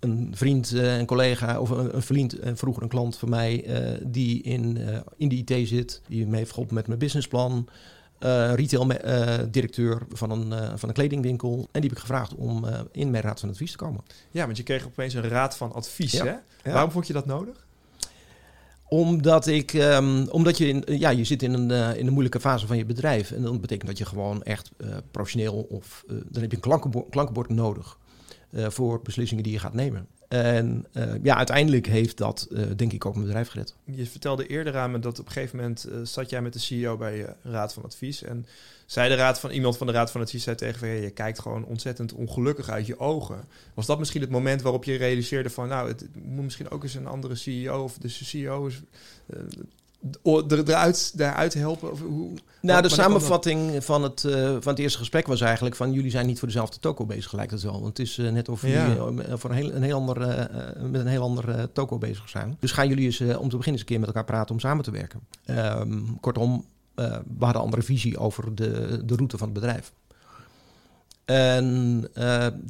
een 0.00 0.32
vriend 0.34 0.72
uh, 0.72 0.98
en 0.98 1.06
collega, 1.06 1.60
of 1.60 1.70
een, 1.70 1.94
een 1.94 2.02
vriend 2.02 2.38
en 2.38 2.56
vroeger 2.56 2.82
een 2.82 2.88
klant 2.88 3.16
van 3.16 3.28
mij, 3.28 3.64
die 4.02 4.42
in, 4.42 4.78
in 5.16 5.28
de 5.28 5.36
IT 5.36 5.68
zit, 5.68 6.00
die 6.08 6.26
me 6.26 6.36
heeft 6.36 6.50
geholpen 6.50 6.74
met 6.74 6.86
mijn 6.86 6.98
businessplan. 6.98 7.68
retail-directeur 8.54 10.02
van, 10.12 10.30
een, 10.30 10.78
van 10.78 10.88
een 10.88 10.94
kledingwinkel. 10.94 11.68
En 11.72 11.80
die 11.80 11.90
heb 11.90 11.92
ik 11.92 11.98
gevraagd 11.98 12.34
om 12.34 12.66
in 12.92 13.10
mijn 13.10 13.22
raad 13.22 13.40
van 13.40 13.48
advies 13.48 13.70
te 13.70 13.76
komen. 13.76 14.00
Ja, 14.30 14.44
want 14.44 14.56
je 14.56 14.62
kreeg 14.62 14.86
opeens 14.86 15.14
een 15.14 15.28
raad 15.28 15.56
van 15.56 15.72
advies. 15.72 16.12
Ja. 16.12 16.24
Hè? 16.24 16.30
Ja. 16.30 16.72
Waarom 16.72 16.90
vond 16.90 17.06
je 17.06 17.12
dat 17.12 17.26
nodig? 17.26 17.66
Omdat 18.88 19.46
ik, 19.46 19.72
um, 19.72 20.28
omdat 20.28 20.58
je, 20.58 20.68
in, 20.68 20.98
ja, 20.98 21.10
je 21.10 21.24
zit 21.24 21.42
in 21.42 21.52
een, 21.52 21.96
in 21.96 22.06
een 22.06 22.12
moeilijke 22.12 22.40
fase 22.40 22.66
van 22.66 22.76
je 22.76 22.84
bedrijf. 22.84 23.30
En 23.30 23.42
dat 23.42 23.60
betekent 23.60 23.88
dat 23.88 23.98
je 23.98 24.04
gewoon 24.04 24.42
echt 24.42 24.70
professioneel 25.10 25.66
of 25.70 26.04
dan 26.06 26.42
heb 26.42 26.50
je 26.50 26.56
een 26.56 26.62
klankenbord, 26.62 27.10
klankenbord 27.10 27.48
nodig 27.48 27.98
voor 28.52 29.00
beslissingen 29.02 29.44
die 29.44 29.52
je 29.52 29.58
gaat 29.58 29.74
nemen. 29.74 30.06
En 30.28 30.86
uh, 30.92 31.12
ja, 31.22 31.36
uiteindelijk 31.36 31.86
heeft 31.86 32.16
dat 32.16 32.48
uh, 32.50 32.66
denk 32.76 32.92
ik 32.92 33.06
ook 33.06 33.14
mijn 33.14 33.26
bedrijf 33.26 33.48
gered. 33.48 33.74
Je 33.84 34.06
vertelde 34.06 34.46
eerder 34.46 34.76
aan 34.76 34.90
me 34.90 34.98
dat 34.98 35.18
op 35.18 35.26
een 35.26 35.32
gegeven 35.32 35.56
moment 35.56 35.88
zat 36.02 36.30
jij 36.30 36.42
met 36.42 36.52
de 36.52 36.58
CEO 36.58 36.96
bij 36.96 37.16
je 37.16 37.34
raad 37.42 37.72
van 37.72 37.82
advies. 37.82 38.22
En 38.22 38.46
zei 38.86 39.08
de 39.08 39.14
raad 39.14 39.40
van 39.40 39.50
iemand 39.50 39.76
van 39.76 39.86
de 39.86 39.92
raad 39.92 40.10
van 40.10 40.20
advies 40.20 40.42
zei 40.42 40.56
tegen 40.56 40.88
je, 40.88 41.00
je 41.00 41.10
kijkt 41.10 41.38
gewoon 41.38 41.64
ontzettend 41.64 42.12
ongelukkig 42.12 42.68
uit 42.68 42.86
je 42.86 42.98
ogen. 42.98 43.44
Was 43.74 43.86
dat 43.86 43.98
misschien 43.98 44.20
het 44.20 44.30
moment 44.30 44.62
waarop 44.62 44.84
je 44.84 44.96
realiseerde 44.96 45.50
van 45.50 45.68
nou, 45.68 45.88
het 45.88 46.08
moet 46.24 46.44
misschien 46.44 46.70
ook 46.70 46.82
eens 46.82 46.94
een 46.94 47.06
andere 47.06 47.34
CEO 47.34 47.82
of 47.82 47.98
de 47.98 48.08
CEO 48.08 48.66
is 48.66 48.82
eruit, 50.22 51.18
daaruit 51.18 51.54
helpen? 51.54 51.90
Of 51.92 52.00
hoe, 52.00 52.30
nou, 52.60 52.82
de 52.82 52.88
samenvatting 52.88 53.84
van 53.84 54.02
het, 54.02 54.22
uh, 54.22 54.56
van 54.60 54.72
het 54.72 54.78
eerste 54.78 54.98
gesprek 54.98 55.26
was 55.26 55.40
eigenlijk 55.40 55.76
van 55.76 55.92
jullie 55.92 56.10
zijn 56.10 56.26
niet 56.26 56.38
voor 56.38 56.48
dezelfde 56.48 56.78
toko 56.78 57.06
bezig, 57.06 57.32
lijkt 57.32 57.52
het 57.52 57.62
wel. 57.62 57.72
Want 57.72 57.86
het 57.86 57.98
is 57.98 58.18
uh, 58.18 58.30
net 58.30 58.48
of 58.48 58.62
jullie 58.62 58.96
uh, 58.96 59.34
voor 59.34 59.50
een 59.50 59.56
heel, 59.56 59.72
een 59.72 59.82
heel 59.82 59.96
ander, 59.96 60.48
met 60.90 61.00
een 61.00 61.06
heel 61.06 61.22
ander 61.22 61.72
toko 61.72 61.98
bezig 61.98 62.28
zijn. 62.28 62.56
Dus 62.60 62.72
gaan 62.72 62.88
jullie 62.88 63.04
eens 63.04 63.20
om 63.20 63.26
te 63.26 63.36
beginnen 63.36 63.66
eens 63.66 63.80
een 63.80 63.86
keer 63.86 63.98
met 63.98 64.08
elkaar 64.08 64.24
praten 64.24 64.54
om 64.54 64.60
samen 64.60 64.84
te 64.84 64.90
werken. 64.90 65.20
Um, 65.46 66.20
kortom, 66.20 66.64
we 66.94 67.04
hadden 67.38 67.54
een 67.54 67.54
andere 67.54 67.82
visie 67.82 68.18
over 68.18 68.54
de, 68.54 69.02
de 69.04 69.14
route 69.14 69.38
van 69.38 69.48
het 69.48 69.56
bedrijf. 69.60 69.92
En 71.24 72.08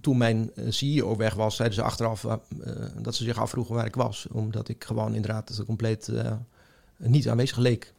toen 0.01 0.17
mijn 0.17 0.51
CEO 0.69 1.17
weg 1.17 1.35
was, 1.35 1.57
zeiden 1.57 1.79
ze 1.79 1.85
achteraf 1.85 2.27
dat 3.03 3.15
ze 3.15 3.25
zich 3.25 3.39
afvroegen 3.39 3.75
waar 3.75 3.87
ik 3.87 3.95
was. 3.95 4.27
Omdat 4.33 4.69
ik 4.69 4.85
gewoon 4.85 5.15
inderdaad 5.15 5.63
compleet 5.67 6.13
niet 7.01 7.29
aanwezig 7.29 7.57
leek. 7.57 7.93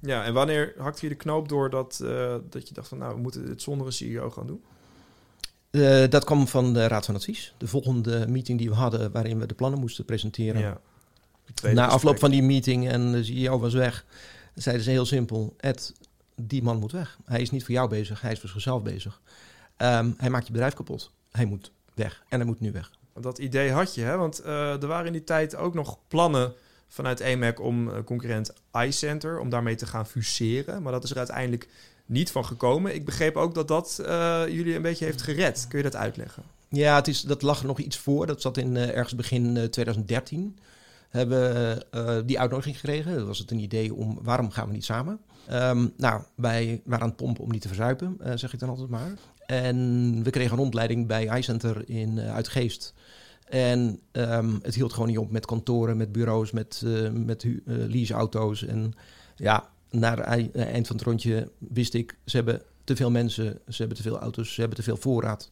Ja, 0.00 0.24
en 0.24 0.34
wanneer 0.34 0.74
hakte 0.78 1.02
je 1.02 1.08
de 1.08 1.18
knoop 1.18 1.48
door 1.48 1.70
dat, 1.70 2.00
eh, 2.04 2.34
dat 2.50 2.68
je 2.68 2.74
dacht 2.74 2.88
van 2.88 2.98
nou, 2.98 3.14
we 3.14 3.20
moeten 3.20 3.48
het 3.48 3.62
zonder 3.62 3.86
een 3.86 3.92
CEO 3.92 4.30
gaan 4.30 4.46
doen? 4.46 4.62
Uh, 5.70 6.08
dat 6.08 6.24
kwam 6.24 6.48
van 6.48 6.72
de 6.72 6.86
Raad 6.86 7.04
van 7.04 7.14
Advies. 7.14 7.54
De 7.58 7.66
volgende 7.66 8.28
meeting 8.28 8.58
die 8.58 8.68
we 8.68 8.74
hadden, 8.74 9.12
waarin 9.12 9.38
we 9.38 9.46
de 9.46 9.54
plannen 9.54 9.80
moesten 9.80 10.04
presenteren. 10.04 10.60
Ja. 10.60 10.80
Na 11.72 11.86
afloop 11.86 12.18
van 12.18 12.30
die 12.30 12.42
meeting 12.42 12.88
en 12.88 13.12
de 13.12 13.24
CEO 13.24 13.58
was 13.58 13.74
weg, 13.74 14.04
zeiden 14.54 14.84
ze 14.84 14.90
heel 14.90 15.06
simpel: 15.06 15.54
Ed, 15.56 15.92
die 16.34 16.62
man 16.62 16.78
moet 16.78 16.92
weg. 16.92 17.18
Hij 17.24 17.40
is 17.40 17.50
niet 17.50 17.64
voor 17.64 17.74
jou 17.74 17.88
bezig, 17.88 18.20
hij 18.20 18.32
is 18.32 18.40
voor 18.40 18.48
zichzelf 18.48 18.82
bezig. 18.82 19.20
Um, 19.76 20.14
hij 20.16 20.30
maakt 20.30 20.46
je 20.46 20.52
bedrijf 20.52 20.74
kapot. 20.74 21.10
Hij 21.30 21.44
moet 21.44 21.72
weg 21.94 22.22
en 22.28 22.38
hij 22.38 22.46
moet 22.46 22.60
nu 22.60 22.72
weg. 22.72 22.90
Dat 23.20 23.38
idee 23.38 23.70
had 23.70 23.94
je, 23.94 24.02
hè? 24.02 24.16
want 24.16 24.40
uh, 24.44 24.82
er 24.82 24.86
waren 24.86 25.06
in 25.06 25.12
die 25.12 25.24
tijd 25.24 25.56
ook 25.56 25.74
nog 25.74 25.98
plannen 26.08 26.52
vanuit 26.88 27.20
EMAC 27.20 27.60
om 27.60 27.88
uh, 27.88 27.94
concurrent 28.04 28.52
iCenter, 28.72 29.38
om 29.38 29.50
daarmee 29.50 29.74
te 29.74 29.86
gaan 29.86 30.06
fuseren. 30.06 30.82
Maar 30.82 30.92
dat 30.92 31.04
is 31.04 31.10
er 31.10 31.16
uiteindelijk 31.16 31.68
niet 32.06 32.30
van 32.30 32.44
gekomen. 32.44 32.94
Ik 32.94 33.04
begreep 33.04 33.36
ook 33.36 33.54
dat 33.54 33.68
dat 33.68 33.98
uh, 34.00 34.42
jullie 34.48 34.74
een 34.74 34.82
beetje 34.82 35.04
heeft 35.04 35.22
gered. 35.22 35.66
Kun 35.68 35.78
je 35.78 35.84
dat 35.84 35.96
uitleggen? 35.96 36.42
Ja, 36.68 36.94
het 36.94 37.08
is, 37.08 37.20
dat 37.20 37.42
lag 37.42 37.60
er 37.60 37.66
nog 37.66 37.78
iets 37.78 37.96
voor. 37.96 38.26
Dat 38.26 38.40
zat 38.40 38.56
in 38.56 38.76
ergens 38.76 39.14
begin 39.14 39.70
2013 39.70 40.58
hebben 41.08 41.54
we 41.90 42.22
die 42.26 42.40
uitnodiging 42.40 42.76
gekregen. 42.76 43.16
Dat 43.16 43.26
was 43.26 43.38
het 43.38 43.50
een 43.50 43.58
idee 43.58 43.94
om 43.94 44.18
waarom 44.22 44.50
gaan 44.50 44.66
we 44.66 44.72
niet 44.72 44.84
samen? 44.84 45.20
Um, 45.52 45.92
nou, 45.96 46.22
wij 46.34 46.80
waren 46.84 47.02
aan 47.02 47.08
het 47.08 47.16
pompen 47.16 47.44
om 47.44 47.50
niet 47.50 47.60
te 47.60 47.68
verzuipen, 47.68 48.16
zeg 48.34 48.52
ik 48.52 48.58
dan 48.58 48.68
altijd 48.68 48.88
maar. 48.88 49.12
En 49.48 50.20
we 50.22 50.30
kregen 50.30 50.52
een 50.52 50.58
rondleiding 50.58 51.06
bij 51.06 51.38
iCenter 51.38 51.88
in 51.88 52.16
uh, 52.16 52.34
Uitgeest. 52.34 52.94
En 53.48 54.00
um, 54.12 54.58
het 54.62 54.74
hield 54.74 54.92
gewoon 54.92 55.08
niet 55.08 55.18
op 55.18 55.30
met 55.30 55.46
kantoren, 55.46 55.96
met 55.96 56.12
bureaus, 56.12 56.50
met, 56.50 56.82
uh, 56.84 57.10
met 57.10 57.46
leaseauto's. 57.64 58.64
En 58.64 58.94
ja, 59.36 59.70
na 59.90 60.14
het 60.14 60.54
eind 60.54 60.86
van 60.86 60.96
het 60.96 61.04
rondje 61.04 61.50
wist 61.58 61.94
ik, 61.94 62.16
ze 62.24 62.36
hebben 62.36 62.62
te 62.84 62.96
veel 62.96 63.10
mensen, 63.10 63.60
ze 63.68 63.76
hebben 63.76 63.96
te 63.96 64.02
veel 64.02 64.18
auto's, 64.18 64.54
ze 64.54 64.60
hebben 64.60 64.78
te 64.78 64.84
veel 64.84 64.96
voorraad. 64.96 65.50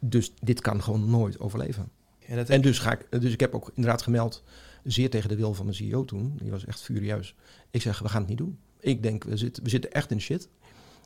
dus 0.00 0.32
dit 0.40 0.60
kan 0.60 0.82
gewoon 0.82 1.10
nooit 1.10 1.40
overleven. 1.40 1.88
Ja, 2.26 2.44
en 2.46 2.60
dus, 2.60 2.78
ga 2.78 2.92
ik, 2.92 3.20
dus 3.20 3.32
ik 3.32 3.40
heb 3.40 3.54
ook 3.54 3.70
inderdaad 3.74 4.02
gemeld, 4.02 4.42
zeer 4.84 5.10
tegen 5.10 5.28
de 5.28 5.36
wil 5.36 5.54
van 5.54 5.64
mijn 5.64 5.76
CEO 5.76 6.04
toen. 6.04 6.38
Die 6.42 6.50
was 6.50 6.64
echt 6.64 6.82
furieus. 6.82 7.34
Ik 7.70 7.82
zeg, 7.82 7.98
we 7.98 8.08
gaan 8.08 8.20
het 8.20 8.28
niet 8.28 8.38
doen. 8.38 8.58
Ik 8.80 9.02
denk, 9.02 9.24
we 9.24 9.36
zitten, 9.36 9.62
we 9.62 9.68
zitten 9.68 9.92
echt 9.92 10.10
in 10.10 10.20
shit. 10.20 10.48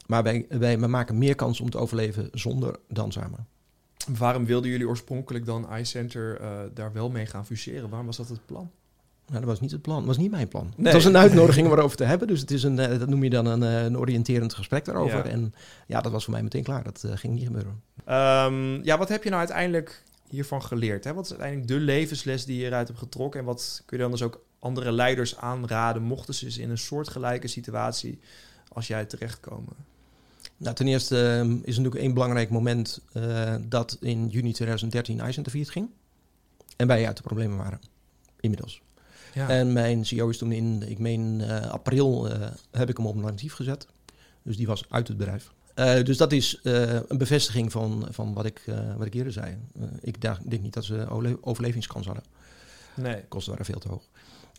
Maar 0.07 0.23
wij, 0.23 0.47
wij, 0.49 0.77
maken 0.77 1.19
meer 1.19 1.35
kans 1.35 1.61
om 1.61 1.71
te 1.71 1.79
overleven 1.79 2.29
zonder 2.33 2.79
dan 2.89 3.13
samen. 3.13 3.47
Waarom 4.17 4.45
wilden 4.47 4.71
jullie 4.71 4.89
oorspronkelijk 4.89 5.47
dan 5.47 5.77
iCenter 5.77 6.41
uh, 6.41 6.61
daar 6.75 6.93
wel 6.93 7.11
mee 7.11 7.27
gaan 7.27 7.47
fuseren? 7.47 7.89
Waarom 7.89 8.07
was 8.07 8.17
dat 8.17 8.29
het 8.29 8.47
plan? 8.47 8.71
Nou, 9.29 9.41
dat 9.41 9.49
was 9.49 9.61
niet 9.61 9.71
het 9.71 9.83
plan. 9.83 9.97
Dat 9.97 10.07
was 10.07 10.17
niet 10.17 10.31
mijn 10.31 10.49
plan. 10.49 10.73
Het 10.83 10.93
was 10.93 11.05
een 11.05 11.17
uitnodiging 11.17 11.67
om 11.69 11.73
erover 11.73 11.97
te 11.97 12.05
hebben. 12.05 12.29
Dus 12.29 12.41
het 12.41 12.51
is 12.51 12.63
een, 12.63 12.79
eh, 12.79 12.99
dat 12.99 13.09
noem 13.09 13.25
je 13.25 13.31
dan 13.31 13.47
een, 13.47 13.63
eh, 13.63 13.85
een 13.85 13.99
oriënterend 13.99 14.55
gesprek 14.55 14.85
daarover. 14.85 15.27
En 15.27 15.55
ja, 15.87 16.01
dat 16.01 16.13
was 16.13 16.25
voor 16.25 16.33
mij 16.33 16.43
meteen 16.43 16.63
klaar. 16.63 16.83
Dat 16.83 17.03
uh, 17.07 17.13
ging 17.15 17.35
niet 17.35 17.47
gebeuren. 17.47 17.83
Um, 18.09 18.85
ja, 18.85 18.99
wat 18.99 19.09
heb 19.09 19.23
je 19.23 19.29
nou 19.29 19.41
uiteindelijk 19.41 20.03
hiervan 20.29 20.63
geleerd? 20.63 21.05
Hè? 21.05 21.15
Wat 21.15 21.25
is 21.25 21.31
uiteindelijk 21.31 21.69
de 21.69 21.77
levensles 21.79 22.45
die 22.45 22.59
je 22.59 22.67
eruit 22.67 22.89
hebt 22.89 23.01
getrokken? 23.01 23.41
En 23.41 23.47
wat 23.47 23.83
kun 23.87 23.97
je 23.97 24.03
dan 24.03 24.13
dus 24.13 24.23
ook 24.23 24.45
andere 24.59 24.93
leiders 24.93 25.37
aanraden, 25.37 26.03
mochten 26.03 26.35
ze 26.35 26.63
in 26.63 26.71
een 26.71 26.79
soortgelijke 26.79 27.49
situatie 27.49 28.21
als 28.69 28.87
jij 28.87 29.05
terechtkomen? 29.05 29.77
Nou, 30.59 30.75
ten 30.75 30.87
eerste 30.87 31.29
ehm, 31.29 31.53
is 31.53 31.77
natuurlijk 31.77 32.03
één 32.05 32.15
belangrijk 32.15 32.51
moment 32.51 33.01
uh, 33.13 33.55
dat 33.61 33.97
in 34.01 34.29
juni 34.29 34.53
2013 34.53 35.21
IJs 35.21 35.39
ging. 35.71 35.91
En 36.77 36.87
wij 36.87 37.07
uit 37.07 37.17
de 37.17 37.23
problemen 37.23 37.57
waren, 37.57 37.81
inmiddels. 38.41 38.83
Ja. 39.35 39.49
En 39.49 39.73
mijn 39.73 40.07
CEO 40.07 40.29
is 40.29 40.39
toen 40.39 40.53
in, 40.53 40.83
ik 40.89 40.99
meen 40.99 41.41
uh, 41.41 41.67
april, 41.67 42.31
uh, 42.31 42.49
heb 42.71 42.89
ik 42.89 42.97
hem 42.97 43.07
op 43.07 43.17
een 43.17 43.25
actief 43.25 43.53
gezet. 43.53 43.87
Dus 44.43 44.57
die 44.57 44.67
was 44.67 44.85
uit 44.89 45.09
het 45.09 45.17
bedrijf. 45.17 45.53
dus 46.05 46.17
dat 46.17 46.33
is 46.33 46.61
een 46.63 47.19
bevestiging 47.19 47.73
van, 47.73 48.07
van 48.11 48.33
wat, 48.35 48.45
ik, 48.45 48.65
wat 48.97 49.07
ik 49.07 49.15
eerder 49.15 49.33
zei. 49.33 49.57
ik 50.01 50.21
denk 50.21 50.63
niet 50.63 50.75
dat 50.75 50.85
ze 50.85 51.07
overlevingskans 51.41 52.07
hadden. 52.07 52.25
Nee. 52.95 53.25
Kosten 53.29 53.51
waren 53.51 53.67
veel 53.67 53.81
te 53.81 53.89
hoog. 53.89 54.03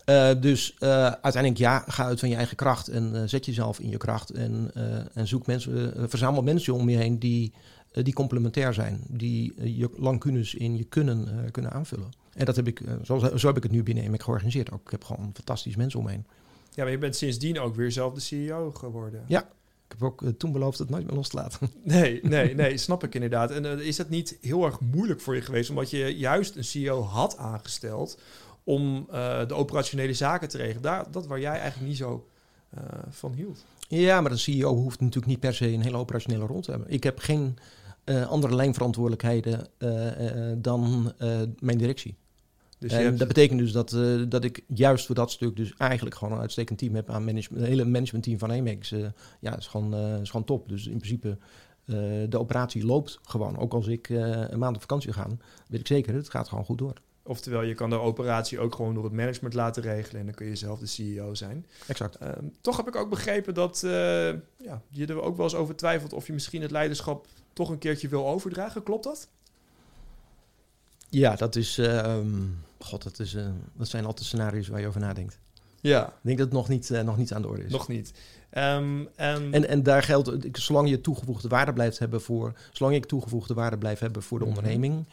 Uh, 0.09 0.29
dus 0.41 0.75
uh, 0.79 0.89
uiteindelijk 1.05 1.57
ja, 1.57 1.83
ga 1.87 2.05
uit 2.05 2.19
van 2.19 2.29
je 2.29 2.35
eigen 2.35 2.55
kracht 2.55 2.87
en 2.87 3.11
uh, 3.15 3.21
zet 3.25 3.45
jezelf 3.45 3.79
in 3.79 3.89
je 3.89 3.97
kracht 3.97 4.29
en, 4.29 4.71
en 5.13 5.27
zoek 5.27 5.45
mensen, 5.45 6.09
verzamel 6.09 6.41
mensen 6.41 6.73
om 6.73 6.89
je 6.89 6.97
heen 6.97 7.19
die, 7.19 7.53
die 7.91 8.13
complementair 8.13 8.73
zijn, 8.73 9.01
die 9.07 9.53
je 9.77 9.89
lacunes 9.97 10.55
in 10.55 10.77
je 10.77 10.83
kunnen 10.83 11.49
kunnen 11.51 11.71
aanvullen. 11.71 12.09
En 12.33 12.45
dat 12.45 12.55
heb 12.55 12.67
ik, 12.67 12.81
zo, 13.03 13.19
zo 13.35 13.47
heb 13.47 13.57
ik 13.57 13.63
het 13.63 13.71
nu 13.71 13.83
binnen 13.83 14.03
EMEC 14.03 14.23
georganiseerd. 14.23 14.71
Ook, 14.71 14.81
ik 14.85 14.91
heb 14.91 15.03
gewoon 15.03 15.31
fantastisch 15.33 15.75
mensen 15.75 15.99
omheen. 15.99 16.25
Ja, 16.73 16.83
maar 16.83 16.91
je 16.91 16.97
bent 16.97 17.15
sindsdien 17.15 17.59
ook 17.59 17.75
weer 17.75 17.91
zelf 17.91 18.13
de 18.13 18.19
CEO 18.19 18.71
geworden. 18.71 19.23
Ja, 19.27 19.41
ik 19.87 19.95
heb 19.99 20.03
ook 20.03 20.23
toen 20.37 20.51
beloofd 20.51 20.79
het 20.79 20.89
nooit 20.89 21.05
meer 21.05 21.15
los 21.15 21.29
te 21.29 21.35
laten. 21.35 21.69
Nee, 21.83 22.19
nee, 22.23 22.55
nee, 22.55 22.77
snap 22.77 23.03
ik 23.03 23.13
inderdaad. 23.13 23.51
En 23.51 23.79
is 23.79 23.95
dat 23.95 24.09
niet 24.09 24.37
heel 24.41 24.65
erg 24.65 24.79
moeilijk 24.79 25.21
voor 25.21 25.35
je 25.35 25.41
geweest, 25.41 25.69
omdat 25.69 25.89
je 25.89 26.17
juist 26.17 26.55
een 26.55 26.63
CEO 26.63 27.01
had 27.01 27.37
aangesteld 27.37 28.17
om 28.69 29.07
uh, 29.11 29.47
de 29.47 29.53
operationele 29.53 30.13
zaken 30.13 30.49
te 30.49 30.57
regelen. 30.57 30.81
Daar, 30.81 31.11
dat 31.11 31.27
waar 31.27 31.39
jij 31.39 31.59
eigenlijk 31.59 31.87
niet 31.87 31.97
zo 31.97 32.27
uh, 32.77 32.83
van 33.09 33.33
hield. 33.33 33.65
Ja, 33.87 34.21
maar 34.21 34.31
de 34.31 34.37
CEO 34.37 34.75
hoeft 34.75 34.99
natuurlijk 34.99 35.27
niet 35.27 35.39
per 35.39 35.53
se 35.53 35.67
een 35.67 35.81
hele 35.81 35.97
operationele 35.97 36.45
rol 36.45 36.61
te 36.61 36.71
hebben. 36.71 36.89
Ik 36.89 37.03
heb 37.03 37.19
geen 37.19 37.57
uh, 38.05 38.27
andere 38.27 38.55
lijnverantwoordelijkheden 38.55 39.67
dan 40.61 41.13
mijn 41.59 41.77
directie. 41.77 42.15
Dus 42.79 42.91
en 42.91 43.03
hebt... 43.03 43.19
dat 43.19 43.27
betekent 43.27 43.59
dus 43.59 43.71
dat, 43.71 43.97
dat 44.29 44.43
ik 44.43 44.63
juist 44.67 45.05
voor 45.05 45.15
dat 45.15 45.31
stuk 45.31 45.55
dus 45.55 45.73
eigenlijk 45.77 46.15
gewoon 46.15 46.33
een 46.33 46.39
uitstekend 46.39 46.79
team 46.79 46.95
heb 46.95 47.09
aan 47.09 47.25
management. 47.25 47.61
Het 47.61 47.71
hele 47.71 47.85
managementteam 47.85 48.39
van 48.39 48.51
Amex 48.51 48.93
ja, 49.39 49.57
is 49.57 49.67
gewoon, 49.67 49.95
is 49.95 50.29
gewoon 50.29 50.45
top. 50.45 50.69
Dus 50.69 50.87
in 50.87 50.97
principe 50.97 51.37
de 52.29 52.39
operatie 52.39 52.85
loopt 52.85 53.19
gewoon. 53.23 53.57
Ook 53.57 53.73
als 53.73 53.87
ik 53.87 54.09
een 54.09 54.59
maand 54.59 54.75
op 54.75 54.81
vakantie 54.81 55.13
ga, 55.13 55.27
weet 55.67 55.79
ik 55.79 55.87
zeker, 55.87 56.13
het 56.13 56.29
gaat 56.29 56.47
gewoon 56.47 56.65
goed 56.65 56.77
door. 56.77 57.01
Oftewel, 57.29 57.61
je 57.61 57.73
kan 57.73 57.89
de 57.89 57.99
operatie 57.99 58.59
ook 58.59 58.75
gewoon 58.75 58.93
door 58.93 59.03
het 59.03 59.13
management 59.13 59.53
laten 59.53 59.83
regelen 59.83 60.19
en 60.19 60.25
dan 60.25 60.35
kun 60.35 60.47
je 60.47 60.55
zelf 60.55 60.79
de 60.79 60.85
CEO 60.85 61.35
zijn. 61.35 61.65
Exact. 61.87 62.15
Ehm, 62.15 62.45
toch 62.61 62.77
heb 62.77 62.87
ik 62.87 62.95
ook 62.95 63.09
begrepen 63.09 63.53
dat 63.53 63.81
uh, 63.85 63.91
ja, 64.57 64.81
je 64.87 65.05
er 65.05 65.21
ook 65.21 65.35
wel 65.35 65.45
eens 65.45 65.55
over 65.55 65.75
twijfelt 65.75 66.13
of 66.13 66.27
je 66.27 66.33
misschien 66.33 66.61
het 66.61 66.71
leiderschap 66.71 67.27
toch 67.53 67.69
een 67.69 67.77
keertje 67.77 68.07
wil 68.07 68.27
overdragen. 68.27 68.83
Klopt 68.83 69.03
dat? 69.03 69.27
Ja, 71.09 71.35
dat 71.35 71.55
is. 71.55 71.77
Uh, 71.77 72.17
God, 72.79 73.03
dat, 73.03 73.19
is, 73.19 73.33
uh, 73.33 73.47
dat 73.73 73.87
zijn 73.87 74.05
altijd 74.05 74.25
scenario's 74.27 74.67
waar 74.67 74.79
je 74.81 74.87
over 74.87 75.01
nadenkt. 75.01 75.39
Ja. 75.81 76.07
Ik 76.07 76.13
denk 76.21 76.37
dat 76.37 76.47
het 76.47 76.55
nog 76.55 76.67
niet, 76.67 76.89
nog 76.89 77.17
niet 77.17 77.33
aan 77.33 77.41
de 77.41 77.47
orde 77.47 77.63
is. 77.63 77.71
Nog 77.71 77.87
niet. 77.87 78.13
Um, 78.57 79.09
en, 79.15 79.53
en, 79.53 79.67
en 79.67 79.83
daar 79.83 80.03
geldt, 80.03 80.57
zolang 80.59 80.89
je 80.89 81.01
toegevoegde 81.01 81.47
waarde 81.47 81.73
blijft 81.73 81.99
hebben 81.99 82.21
voor. 82.21 82.53
Zolang 82.71 82.95
ik 82.95 83.05
toegevoegde 83.05 83.53
waarde 83.53 83.77
blijf 83.77 83.99
hebben 83.99 84.23
voor 84.23 84.39
de 84.39 84.45
mhm. 84.45 84.55
onderneming 84.55 85.05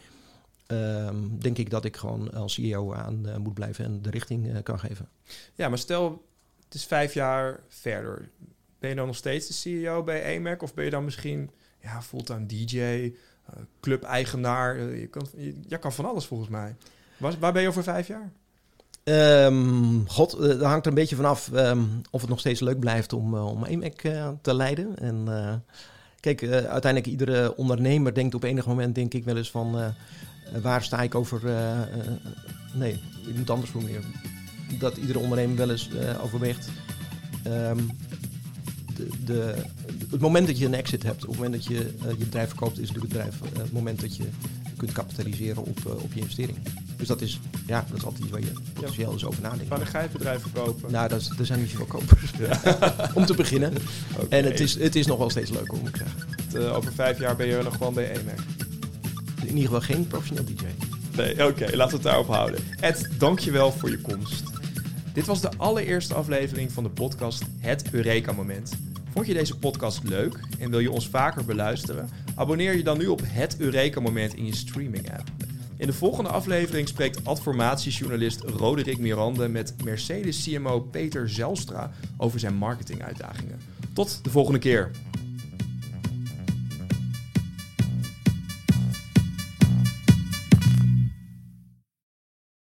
um, 0.67 1.41
denk 1.41 1.59
ik 1.59 1.71
dat 1.71 1.85
ik 1.85 1.97
gewoon 1.97 2.33
als 2.33 2.55
CEO 2.55 2.93
aan 2.93 3.23
uh, 3.27 3.37
moet 3.37 3.55
blijven 3.55 3.85
en 3.85 4.03
de 4.03 4.11
richting 4.11 4.47
uh, 4.47 4.57
kan 4.63 4.79
geven. 4.79 5.09
Ja, 5.55 5.69
maar 5.69 5.79
stel, 5.79 6.25
het 6.65 6.75
is 6.75 6.85
vijf 6.85 7.15
jaar 7.15 7.61
verder. 7.69 8.29
Ben 8.79 8.91
je 8.91 8.97
dan 8.97 9.07
nog 9.07 9.17
steeds 9.17 9.47
de 9.47 9.53
CEO 9.53 10.03
bij 10.03 10.37
AMAC 10.37 10.63
of 10.63 10.75
ben 10.75 10.85
je 10.85 10.91
dan 10.91 11.05
misschien 11.05 11.51
ja, 11.81 12.03
fulltime 12.03 12.47
DJ, 12.47 12.79
uh, 12.79 13.13
club-eigenaar? 13.81 14.81
je, 14.81 15.07
kan, 15.07 15.29
je, 15.69 15.79
kan 15.79 15.93
van 15.93 16.05
alles 16.05 16.27
volgens 16.27 16.49
mij. 16.49 16.77
Waar, 17.17 17.39
waar 17.39 17.53
ben 17.53 17.63
je 17.63 17.69
over 17.69 17.83
vijf 17.83 18.07
jaar? 18.07 18.33
Um, 19.05 20.09
God, 20.09 20.39
dat 20.39 20.63
hangt 20.63 20.85
er 20.85 20.93
een 20.93 20.99
beetje 20.99 21.17
vanaf 21.17 21.51
um, 21.55 22.01
of 22.11 22.21
het 22.21 22.31
nog 22.31 22.39
steeds 22.39 22.61
leuk 22.61 22.79
blijft 22.79 23.13
om, 23.13 23.35
om 23.35 23.65
AMAC 23.65 24.01
te 24.43 24.55
leiden. 24.55 24.99
En 24.99 25.29
kijk, 26.35 26.53
uiteindelijk 26.53 27.07
iedere 27.07 27.57
ondernemer 27.57 28.15
denkt 28.15 28.35
op 28.35 28.43
enig 28.43 28.67
moment, 28.67 28.95
denk 28.95 29.15
ik 29.15 29.25
wel 29.25 29.37
eens 29.37 29.51
van 29.51 29.79
eh, 29.79 29.89
waar 30.63 30.83
sta 30.83 31.03
ik 31.03 31.15
over. 31.15 31.47
Eh, 31.47 31.83
eh, 31.83 31.89
nee, 32.73 33.01
ik 33.27 33.37
moet 33.37 33.51
anders 33.51 33.71
formuleren. 33.71 34.05
Dat 34.79 34.97
iedere 34.97 35.19
ondernemer 35.19 35.57
wel 35.57 35.71
eens 35.71 35.91
overweegt. 36.23 36.69
Um, 37.47 37.91
de, 38.97 39.09
de, 39.25 39.55
het 40.11 40.21
moment 40.21 40.47
dat 40.47 40.59
je 40.59 40.67
een 40.67 40.75
exit 40.75 41.03
hebt, 41.03 41.23
op 41.23 41.29
het 41.29 41.39
moment 41.39 41.55
dat 41.55 41.65
je 41.65 41.93
je 42.19 42.25
bedrijf 42.25 42.49
verkoopt, 42.49 42.79
is 42.79 42.91
natuurlijk 42.93 43.13
het, 43.13 43.31
bedrijf, 43.31 43.59
het 43.63 43.73
moment 43.73 44.01
dat 44.01 44.17
je 44.17 44.25
kunt 44.77 44.93
kapitaliseren 44.93 45.65
op, 45.65 45.79
op 46.03 46.13
je 46.13 46.21
investering. 46.21 46.59
Dus 46.97 47.09
dat 47.09 47.21
is, 47.21 47.41
ja, 47.67 47.85
dat 47.89 47.99
is 47.99 48.05
altijd 48.05 48.23
iets 48.23 48.33
waar 48.33 48.41
je 48.41 48.53
potentieel 48.73 49.13
eens 49.13 49.25
over 49.25 49.43
nadenkt. 49.43 49.69
Waar 49.69 49.87
ga 49.87 50.01
je 50.01 50.09
bedrijf 50.09 50.43
verkopen? 50.43 50.93
Nou, 50.93 51.09
dat 51.09 51.21
is, 51.21 51.33
er 51.39 51.47
zijn 51.47 51.61
niet 51.61 51.71
zoveel 51.71 51.87
kopers. 51.87 52.33
om 53.15 53.27
te 53.27 53.35
beginnen. 53.35 53.73
En 54.29 54.45
het 54.45 54.61
is, 54.61 54.79
het 54.79 54.97
is 54.97 55.07
nog 55.07 55.19
wel 55.19 55.31
steeds 55.31 55.51
leuk, 55.51 55.73
moet 55.73 55.89
ik 55.89 55.97
zeggen. 55.97 56.75
over 56.75 56.93
vijf 56.93 57.19
jaar 57.19 57.37
ben 57.37 57.47
je 57.47 57.63
nog 57.63 57.77
gewoon 57.77 57.95
bij 57.95 58.11
EMAC 58.11 58.56
in 59.47 59.57
ieder 59.57 59.71
geval 59.71 59.97
geen 59.97 60.07
professioneel 60.07 60.45
DJ. 60.45 60.65
Nee, 61.17 61.47
oké, 61.47 61.65
laten 61.65 61.89
we 61.89 61.95
het 61.95 62.03
daarop 62.03 62.27
houden. 62.27 62.61
Ed, 62.81 63.09
dankjewel 63.19 63.73
voor 63.73 63.91
je 63.91 64.01
komst. 64.01 64.43
Dit 65.13 65.27
was 65.27 65.41
de 65.41 65.51
allereerste 65.57 66.15
aflevering 66.15 66.73
van 66.73 66.83
de 66.83 66.91
podcast 66.91 67.43
Het 67.59 67.91
Eureka 67.91 68.33
Moment. 68.33 68.73
Vond 69.13 69.27
je 69.27 69.35
deze 69.35 69.59
podcast 69.59 70.01
leuk 70.05 70.41
en 70.59 70.71
wil 70.71 70.79
je 70.79 70.91
ons 70.91 71.09
vaker 71.09 71.45
beluisteren? 71.45 72.09
Abonneer 72.35 72.77
je 72.77 72.83
dan 72.83 72.99
nu 72.99 73.07
op 73.07 73.21
Het 73.25 73.57
Eureka 73.59 74.01
Moment 74.01 74.35
in 74.35 74.47
je 74.47 74.55
streaming 74.55 75.13
app. 75.13 75.29
In 75.77 75.87
de 75.87 75.93
volgende 75.93 76.31
aflevering 76.31 76.89
spreekt 76.89 77.25
adformatiejournalist 77.25 78.41
Roderick 78.41 78.99
Mirande 78.99 79.49
met 79.49 79.75
Mercedes 79.85 80.45
CMO 80.45 80.81
Peter 80.81 81.31
Zelstra 81.31 81.93
over 82.17 82.41
zijn 82.41 82.55
marketinguitdagingen. 82.55 83.61
Tot 83.93 84.25
de 84.25 84.31
volgende 84.31 84.59
keer. 84.59 84.91